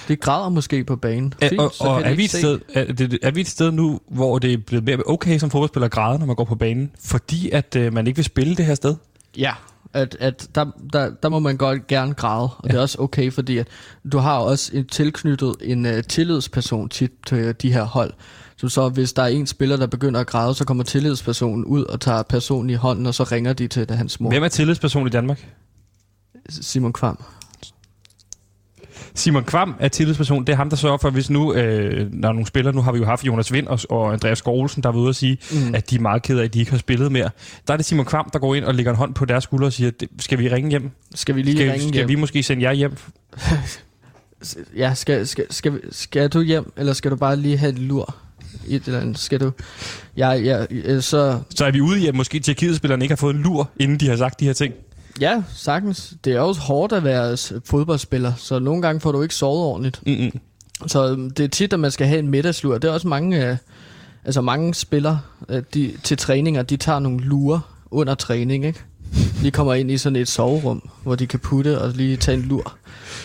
[0.07, 1.33] De græder måske på banen.
[1.39, 3.99] Fint, og, og de er, vi et sted, er, det, er vi et sted nu,
[4.09, 6.91] hvor det er blevet mere okay som fodboldspiller at græde, når man går på banen,
[6.99, 8.95] fordi at øh, man ikke vil spille det her sted?
[9.37, 9.53] Ja,
[9.93, 12.67] at, at der, der, der må man godt gerne græde, og ja.
[12.67, 13.67] det er også okay, fordi at
[14.11, 18.13] du har også en tilknyttet en uh, tillidsperson tit til de her hold.
[18.57, 21.83] Så, så hvis der er en spiller, der begynder at græde, så kommer tillidspersonen ud
[21.83, 24.29] og tager personen i hånden, og så ringer de til hans mor.
[24.29, 25.47] Hvem er tillidsperson i Danmark?
[26.49, 27.23] Simon Kvam.
[29.15, 30.45] Simon Kvam er tillidsperson.
[30.45, 32.97] Det er ham, der sørger for, hvis nu, øh, når nogle spillere, nu har vi
[32.99, 35.75] jo haft Jonas Vind og, og Andreas Skålsen, der er ude og sige, mm.
[35.75, 37.29] at de er meget kede af, at de ikke har spillet mere.
[37.67, 39.65] Der er det Simon Kvam, der går ind og lægger en hånd på deres skulder
[39.65, 40.89] og siger, "Det- skal vi ringe hjem?
[41.15, 42.07] Skal vi lige Skal, ringe skal hjem?
[42.09, 42.93] vi måske sende jer hjem?
[44.77, 48.15] Ja, skal, skal, skal, skal du hjem, eller skal du bare lige have et lur?
[48.67, 49.19] I Et eller andet.
[49.19, 49.51] Skal du...
[50.17, 51.39] Ja, ja, øh, så...
[51.55, 54.07] Så er vi ude i, at måske Tjekkiet-spillerne ikke har fået en lur, inden de
[54.09, 54.73] har sagt de her ting.
[55.19, 56.13] Ja, sagtens.
[56.25, 60.01] Det er også hårdt at være fodboldspiller, så nogle gange får du ikke sovet ordentligt.
[60.05, 60.31] Mm-mm.
[60.87, 62.77] Så øhm, det er tit, at man skal have en middagslur.
[62.77, 63.57] Det er også mange, øh,
[64.25, 67.59] altså mange spillere øh, de, til træninger, de tager nogle lurer
[67.91, 68.79] under træning, ikke?
[69.43, 72.43] De kommer ind i sådan et soverum, hvor de kan putte og lige tage en
[72.43, 72.77] lur,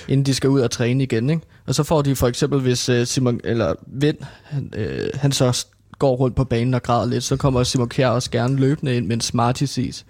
[0.09, 1.43] inden de skal ud og træne igen, ikke?
[1.67, 5.67] Og så får de for eksempel, hvis øh, Simon, eller Vind, han, øh, han så
[5.99, 9.07] går rundt på banen og græder lidt, så kommer Simon Kjær også gerne løbende ind
[9.07, 10.05] med en Smarties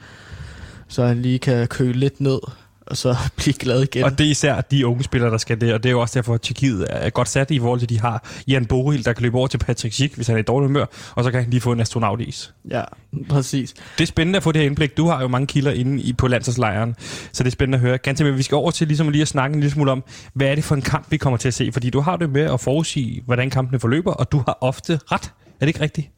[0.88, 2.38] så han lige kan køle lidt ned,
[2.86, 4.04] og så blive glad igen.
[4.04, 6.18] Og det er især de unge spillere, der skal det, og det er jo også
[6.18, 9.22] derfor, at Tjekkiet er godt sat i forhold til, de har Jan Boril, der kan
[9.22, 11.50] løbe over til Patrick Schick, hvis han er i dårlig humør, og så kan han
[11.50, 12.54] lige få en astronautis.
[12.70, 12.82] Ja,
[13.28, 13.74] præcis.
[13.98, 14.96] Det er spændende at få det her indblik.
[14.96, 16.94] Du har jo mange kilder inde i, på landsholdslejren,
[17.32, 17.98] så det er spændende at høre.
[17.98, 20.46] Ganske men vi skal over til ligesom lige at snakke en lille smule om, hvad
[20.46, 21.72] er det for en kamp, vi kommer til at se?
[21.72, 25.32] Fordi du har det med at forudsige, hvordan kampene forløber, og du har ofte ret.
[25.46, 26.10] Er det ikke rigtigt?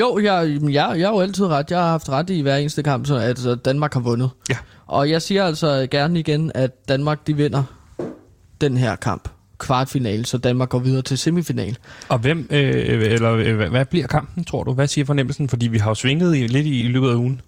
[0.00, 1.70] Jo, jeg, jeg, jeg har jo altid ret.
[1.70, 4.30] Jeg har haft ret i hver eneste kamp, så at øh, Danmark har vundet.
[4.50, 4.56] Ja.
[4.86, 7.62] Og jeg siger altså gerne igen, at Danmark de vinder
[8.60, 9.28] den her kamp.
[9.58, 11.76] Kvartfinale, så Danmark går videre til semifinal.
[12.08, 14.72] Og hvem, øh, eller øh, hvad- bliver kampen, tror du?
[14.72, 15.48] Hvad siger fornemmelsen?
[15.48, 17.40] Fordi vi har jo svinget i, lidt i, i løbet af ugen.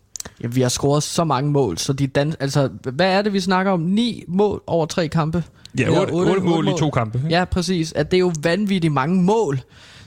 [0.43, 3.41] Ja, vi har scoret så mange mål, så de dan- altså, hvad er det, vi
[3.41, 3.81] snakker om?
[3.81, 5.45] Ni mål over tre kampe?
[5.79, 7.23] Ja, Eller otte, otte, mål i to kampe.
[7.31, 7.93] Ja, præcis.
[7.93, 9.61] At det er jo vanvittigt mange mål.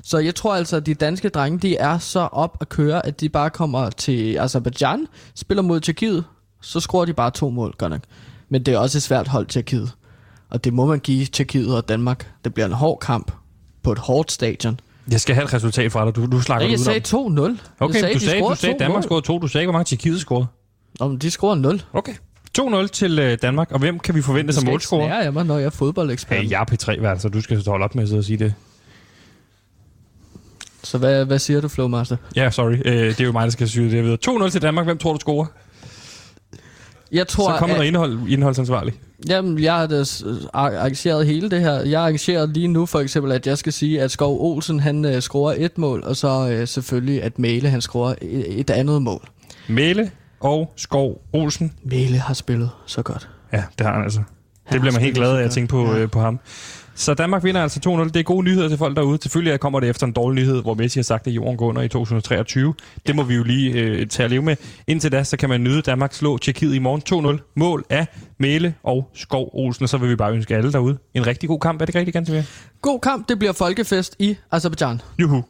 [0.04, 3.22] Så jeg tror altså, at de danske drenge, de er så op at køre, at
[3.22, 6.24] de bare kommer til Azerbaijan, spiller mod Tjekkiet,
[6.62, 8.02] så scorer de bare to mål, godt nok.
[8.50, 9.92] Men det er også et svært hold, Tjekkiet.
[10.50, 12.32] Og det må man give Tjekkiet og Danmark.
[12.44, 13.32] Det bliver en hård kamp
[13.84, 14.80] på et hårdt stadion.
[15.12, 16.16] Jeg skal have et resultat fra dig.
[16.16, 17.12] Du, du slakker Ja, jeg sagde 2-0.
[17.80, 19.40] Okay, jeg sagde, du de sagde, du scorede sagde Danmark scorede to.
[19.40, 20.48] Du sagde ikke, hvor mange Tjekkiet scorede.
[21.00, 21.82] Nå, men de scorer 0.
[21.94, 22.14] Okay.
[22.60, 23.72] 2-0 til øh, Danmark.
[23.72, 25.08] Og hvem kan vi forvente som målscorer?
[25.08, 26.40] Ja, jeg mig, når jeg er fodboldekspert.
[26.40, 28.38] Hey, jeg er P3-vært, så du skal så holde op med at sidde og sige
[28.38, 28.54] det.
[30.84, 32.16] Så hvad, hvad siger du, Flowmaster?
[32.36, 32.74] Ja, sorry.
[32.86, 33.94] Øh, det er jo mig, der skal sige det.
[33.98, 34.18] Jeg ved.
[34.28, 34.86] 2-0 til Danmark.
[34.86, 35.46] Hvem tror du scorer?
[37.12, 38.94] Jeg tror, Så kommer der at- indhold, indholdsansvarlig.
[39.30, 40.24] Jamen, jeg har da s-
[40.54, 41.74] ar- arrangeret hele det her.
[41.74, 45.06] Jeg har arrangeret lige nu for eksempel, at jeg skal sige, at Skov Olsen, han
[45.06, 49.02] øh, scorer et mål, og så øh, selvfølgelig, at Mæle, han scorer et, et andet
[49.02, 49.28] mål.
[49.68, 51.74] Mæle og Skov Olsen.
[51.84, 53.30] Mæle har spillet så godt.
[53.54, 54.20] Ja, det har han altså.
[54.66, 55.98] Han Det bliver man helt glad af at tænke på, ja.
[55.98, 56.40] øh, på ham.
[57.00, 58.04] Så Danmark vinder altså 2-0.
[58.04, 59.22] Det er gode nyheder til folk derude.
[59.22, 61.82] Selvfølgelig kommer det efter en dårlig nyhed, hvor Messi har sagt, at jorden går under
[61.82, 62.74] i 2023.
[63.08, 64.56] Det må vi jo lige øh, tage at leve med.
[64.88, 67.54] Indtil da, så kan man nyde Danmark slå Tjekkiet i morgen 2-0.
[67.56, 69.84] Mål af Mæle og Skov Olsen.
[69.84, 71.82] Og så vil vi bare ønske alle derude en rigtig god kamp.
[71.82, 72.44] Er det ikke rigtig ganske mere?
[72.82, 75.02] God kamp, det bliver folkefest i Azerbaijan.
[75.20, 75.44] Juhu.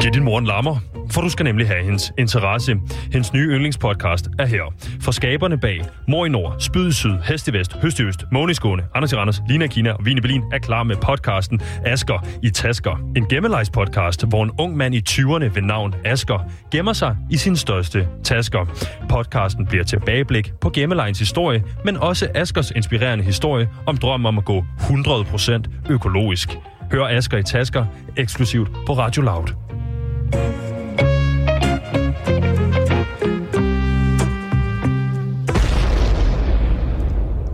[0.00, 0.76] Giv din mor en lammer,
[1.16, 2.76] for du skal nemlig have hendes interesse.
[3.12, 4.74] Hendes nye yndlingspodcast er her.
[5.00, 8.24] For skaberne bag Mor i Nord, Spyd i Syd, Hest i Vest, Høst i Øst,
[8.32, 10.82] Måne i Skåne, Anders i Randers, Lina i Kina og Vine i Berlin er klar
[10.82, 13.12] med podcasten Asker i Tasker.
[13.16, 16.38] En gemmelejs podcast, hvor en ung mand i 20'erne ved navn Asker
[16.72, 18.66] gemmer sig i sin største tasker.
[19.08, 24.44] Podcasten bliver tilbageblik på gemmelejens historie, men også Askers inspirerende historie om drømmen om at
[24.44, 26.58] gå 100% økologisk.
[26.92, 27.86] Hør Asker i Tasker
[28.16, 29.46] eksklusivt på Radio Loud.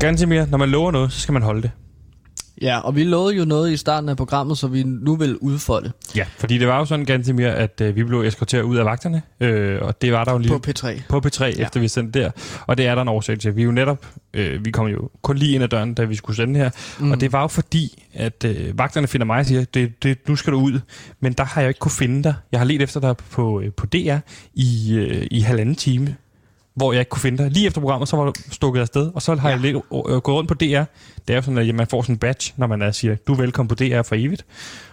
[0.03, 1.71] Gansimir, når man lover noget, så skal man holde det.
[2.63, 5.93] Ja, og vi lovede jo noget i starten af programmet, så vi nu vil udfolde
[6.17, 9.23] Ja, fordi det var jo sådan, Gansimir, at øh, vi blev eskorteret ud af vagterne,
[9.41, 11.03] øh, og det var der jo lige på P3.
[11.09, 11.51] på P3, ja.
[11.51, 12.31] efter vi sendte der.
[12.67, 13.57] Og det er der en årsag til.
[13.57, 16.15] Vi er jo netop, øh, vi kom jo kun lige ind ad døren, da vi
[16.15, 16.71] skulle sende her.
[17.01, 17.11] Mm.
[17.11, 20.37] Og det var jo fordi, at øh, vagterne finder mig og siger, det, det, nu
[20.37, 20.81] skal du ud.
[21.21, 22.35] Men der har jeg jo ikke kunne finde dig.
[22.53, 24.17] Jeg har let efter dig på, øh, på DR
[24.55, 26.17] i, øh, i halvanden time
[26.75, 27.51] hvor jeg ikke kunne finde dig.
[27.51, 29.55] Lige efter programmet, så var du stukket afsted, og så har ja.
[29.55, 30.65] jeg lidt, øh, gået rundt på DR.
[31.29, 33.33] Det er jo sådan, at man får sådan en badge, når man er, siger, du
[33.33, 34.45] er velkommen på DR for evigt.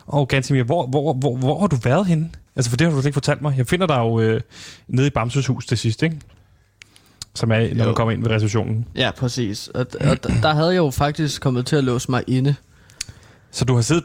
[0.05, 2.30] Og Gansimir, hvor, hvor, hvor, hvor har du været henne?
[2.55, 3.57] Altså, for det har du slet ikke fortalt mig.
[3.57, 4.41] Jeg finder dig jo øh,
[4.88, 6.19] nede i Bamses hus til sidst, ikke?
[7.36, 7.86] Som er, når Jo.
[7.86, 8.86] man kommer ind ved receptionen.
[8.95, 9.67] Ja, præcis.
[9.67, 12.55] Og, og der, der havde jeg jo faktisk kommet til at låse mig inde.
[13.51, 14.03] Så du har siddet,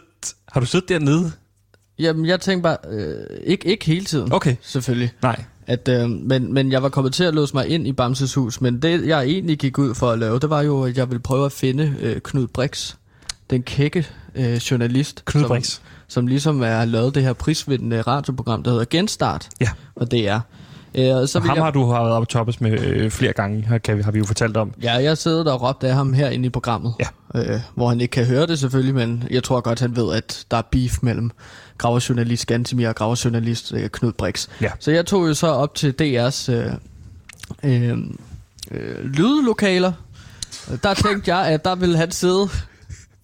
[0.53, 1.33] har du siddet dernede?
[1.99, 4.57] Jamen, jeg tænkte bare, øh, ikke, ikke hele tiden, Okay.
[4.63, 5.11] selvfølgelig.
[5.23, 5.45] Nej.
[5.67, 8.61] At, øh, men, men jeg var kommet til at låse mig ind i Bamses hus,
[8.61, 11.23] men det jeg egentlig gik ud for at lave, det var jo, at jeg ville
[11.23, 12.95] prøve at finde øh, Knud Brix,
[13.51, 15.81] den kække øh, journalist, Knud som, Brix.
[16.09, 19.69] som ligesom er lavet det her prisvindende radioprogram, der hedder Genstart, Ja.
[19.97, 20.41] og det er.
[20.95, 23.97] Øh, så ham jeg, har du været oppe toppes med øh, flere gange, har, kan
[23.99, 24.73] vi, har vi jo fortalt om.
[24.83, 27.41] Ja, jeg sidder der og råbte af ham herinde i programmet, Ja.
[27.55, 30.45] øh, hvor han ikke kan høre det selvfølgelig, men jeg tror godt, han ved, at
[30.51, 31.31] der er beef mellem
[31.79, 34.49] graverjournalist Gantemir og graverjournalist øh, Knud Brix.
[34.61, 34.71] Ja.
[34.81, 36.73] Så jeg tog jo så op til DR's øh,
[37.63, 37.99] øh,
[38.71, 39.93] øh, lydlokaler.
[40.83, 42.49] Der tænkte jeg, at der ville han sidde.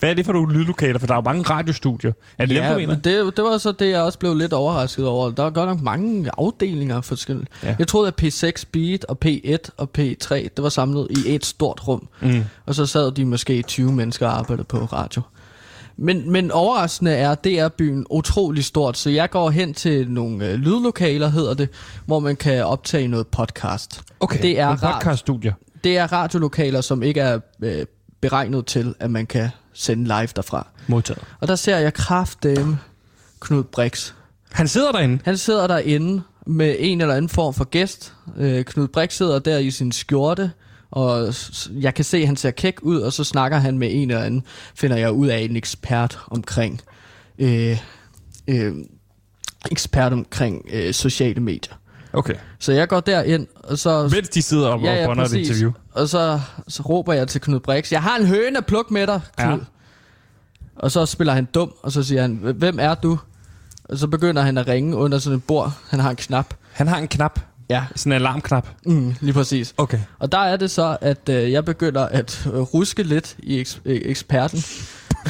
[0.00, 0.98] Hvad er det for nogle lydlokaler?
[0.98, 2.12] For der er jo mange radiostudier.
[2.38, 2.94] Er det ja, dem, du mener?
[2.94, 5.30] men det, det var så det, jeg også blev lidt overrasket over.
[5.30, 7.46] Der er godt nok mange afdelinger forskellige.
[7.62, 7.76] Ja.
[7.78, 11.88] Jeg troede, at P6 Beat og P1 og P3, det var samlet i et stort
[11.88, 12.08] rum.
[12.20, 12.44] Mm.
[12.66, 15.22] Og så sad de måske 20 mennesker og arbejdede på radio.
[15.96, 21.28] Men, men overraskende er DR-byen utrolig stort, så jeg går hen til nogle øh, lydlokaler,
[21.28, 21.68] hedder det,
[22.06, 24.02] hvor man kan optage noget podcast.
[24.20, 25.52] Okay, det er, podcaststudier.
[25.84, 27.86] det er radiolokaler, som ikke er øh,
[28.20, 30.66] beregnet til, at man kan sende live derfra.
[30.86, 31.22] Modtaget.
[31.40, 32.78] Og der ser jeg kraftdame
[33.40, 34.12] Knud Brix.
[34.52, 35.18] Han sidder derinde.
[35.24, 38.14] Han sidder derinde med en eller anden form for gæst.
[38.36, 40.50] Øh, Knud Brix sidder der i sin skjorte,
[40.90, 41.34] og
[41.70, 44.24] jeg kan se, at han ser kæk ud, og så snakker han med en eller
[44.24, 44.42] anden,
[44.74, 46.80] finder jeg ud af, en ekspert omkring,
[47.38, 47.78] øh,
[48.48, 48.74] øh,
[49.70, 51.74] ekspert omkring øh, sociale medier.
[52.12, 52.34] Okay.
[52.58, 54.08] Så jeg går derind, og så...
[54.12, 55.72] Mens de sidder op og bonder et interview.
[55.92, 59.06] Og så, så råber jeg til Knud Brix, jeg har en høne at plukke med
[59.06, 59.48] dig, Knud.
[59.48, 59.54] Ja.
[59.54, 59.58] Ja.
[60.76, 63.18] Og så spiller han dum, og så siger han, hvem er du?
[63.84, 65.72] Og så begynder han at ringe under sådan et bord.
[65.90, 66.54] Han har en knap.
[66.72, 67.40] Han har en knap.
[67.70, 68.68] Ja, Sådan en alarmknap.
[68.86, 69.74] mm, lige præcis.
[69.78, 69.98] Okay.
[70.18, 73.80] Og der er det så, at øh, jeg begynder at øh, ruske lidt i eks-
[73.84, 74.62] eksperten.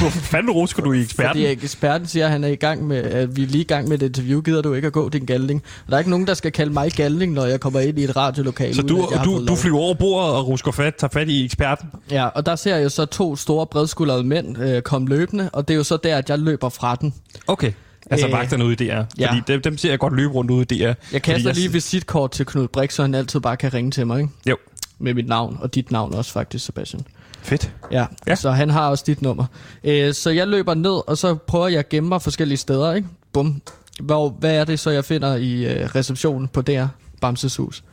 [0.01, 1.28] Hvor fanden rusker du i eksperten?
[1.30, 3.88] Fordi eksperten siger, at han er i gang med, at vi er lige i gang
[3.88, 4.40] med et interview.
[4.40, 5.62] Gider du ikke at gå din galning?
[5.86, 8.05] Og der er ikke nogen, der skal kalde mig galning, når jeg kommer ind i
[8.05, 8.74] et radiolokale.
[8.74, 11.28] Så uden du, jeg har du, du flyver over bordet og rusker fat, tager fat
[11.28, 11.88] i eksperten?
[12.11, 15.74] Ja, og der ser jeg så to store bredskuldrede mænd øh, komme løbende, og det
[15.74, 17.14] er jo så der, at jeg løber fra den.
[17.46, 17.72] Okay.
[18.11, 18.82] Altså Øh, vagterne ude i DR.
[19.18, 19.28] ja.
[19.28, 20.92] Fordi dem, dem ser jeg godt løbe rundt ude i DR.
[21.12, 24.20] Jeg kaster lige visitkort til Knud Brix, så han altid bare kan ringe til mig,
[24.20, 24.32] ikke?
[24.51, 24.57] Jo.
[24.98, 27.03] Med mit navn, og dit navn også faktisk, Sebastian.
[27.43, 27.72] Fedt.
[27.93, 28.34] Ja, Ja.
[28.34, 29.45] så han har også dit nummer.
[29.84, 33.09] Øh, så jeg løber ned, og så prøver jeg at gemme mig forskellige steder, ikke?
[33.32, 33.62] Bum.
[34.01, 36.84] Hvor, hvad er det så, jeg finder i øh, receptionen på DR
[37.20, 37.84] Bamses hus?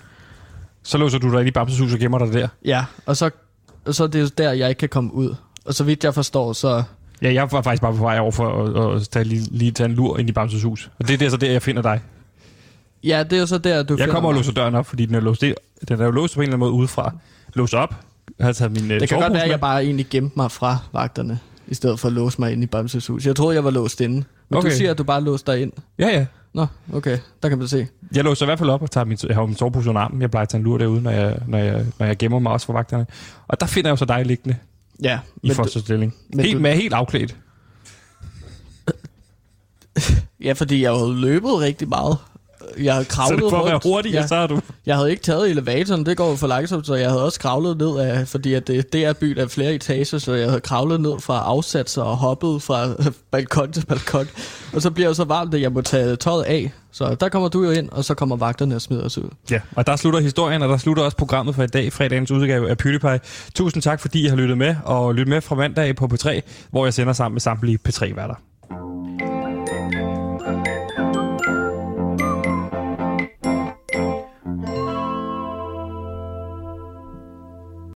[0.84, 2.48] Så låser du dig ind i Bamses hus og gemmer dig der.
[2.66, 3.30] Ja, og så,
[3.86, 5.36] og så er det jo der, jeg ikke kan komme ud.
[5.66, 6.84] Og så vidt jeg forstår, så...
[7.22, 9.90] Ja, jeg var faktisk bare på vej over for at, at tage, lige, lige tage
[9.90, 10.92] en lur ind i Bamses hus.
[11.00, 12.02] Og det er der, så der, jeg finder dig.
[13.04, 15.16] Ja, det er jo så der, du Jeg kommer og låser døren op, fordi den
[15.16, 17.12] er låst, den er jo låst på en eller anden måde udefra.
[17.54, 17.96] Lås op.
[18.40, 20.78] Har taget min uh, Det kan godt være, at jeg bare egentlig gemte mig fra
[20.94, 23.26] vagterne, i stedet for at låse mig ind i Bamses hus.
[23.26, 24.16] Jeg troede, jeg var låst inde.
[24.50, 24.70] Men Okay.
[24.70, 25.72] du siger, at du bare låste dig ind.
[26.00, 26.26] Ja, ja.
[26.54, 27.18] Nå, okay.
[27.44, 27.88] Der kan man se.
[28.16, 30.22] Jeg låser i hvert fald op og tager min, jeg har min sovepose under armen.
[30.22, 32.52] Jeg plejer at tage en lur derude, når jeg, når jeg, når jeg gemmer mig
[32.52, 33.06] også for vagterne.
[33.48, 34.58] Og der finder jeg jo så dig liggende
[35.04, 36.16] Ja, i men du, første stilling.
[36.30, 37.36] men Helt, du- med helt afklædt.
[40.44, 42.18] ja, fordi jeg havde løbet rigtig meget.
[42.84, 44.28] Jeg havde Så kravlet det for at være hurtig, ja.
[44.28, 44.62] så er du...
[44.86, 48.00] Jeg havde ikke taget elevatoren, det går for langsomt, så jeg havde også kravlet ned
[48.00, 51.20] af, fordi at det, det er byen af flere etager, så jeg havde kravlet ned
[51.20, 52.88] fra afsatser og hoppet fra
[53.32, 54.28] balkon til balkon.
[54.74, 56.72] Og så bliver jeg så varmt, at jeg må tage tøjet af.
[56.92, 59.30] Så der kommer du jo ind, og så kommer vagterne og smider os ud.
[59.52, 62.70] Ja, og der slutter historien, og der slutter også programmet for i dag, fredagens udgave
[62.70, 63.20] af PewDiePie.
[63.56, 66.42] Tusind tak, fordi I har lyttet med, og lyttet med fra mandag på P3,
[66.72, 68.36] hvor jeg sender sammen med samtlige P3-værter.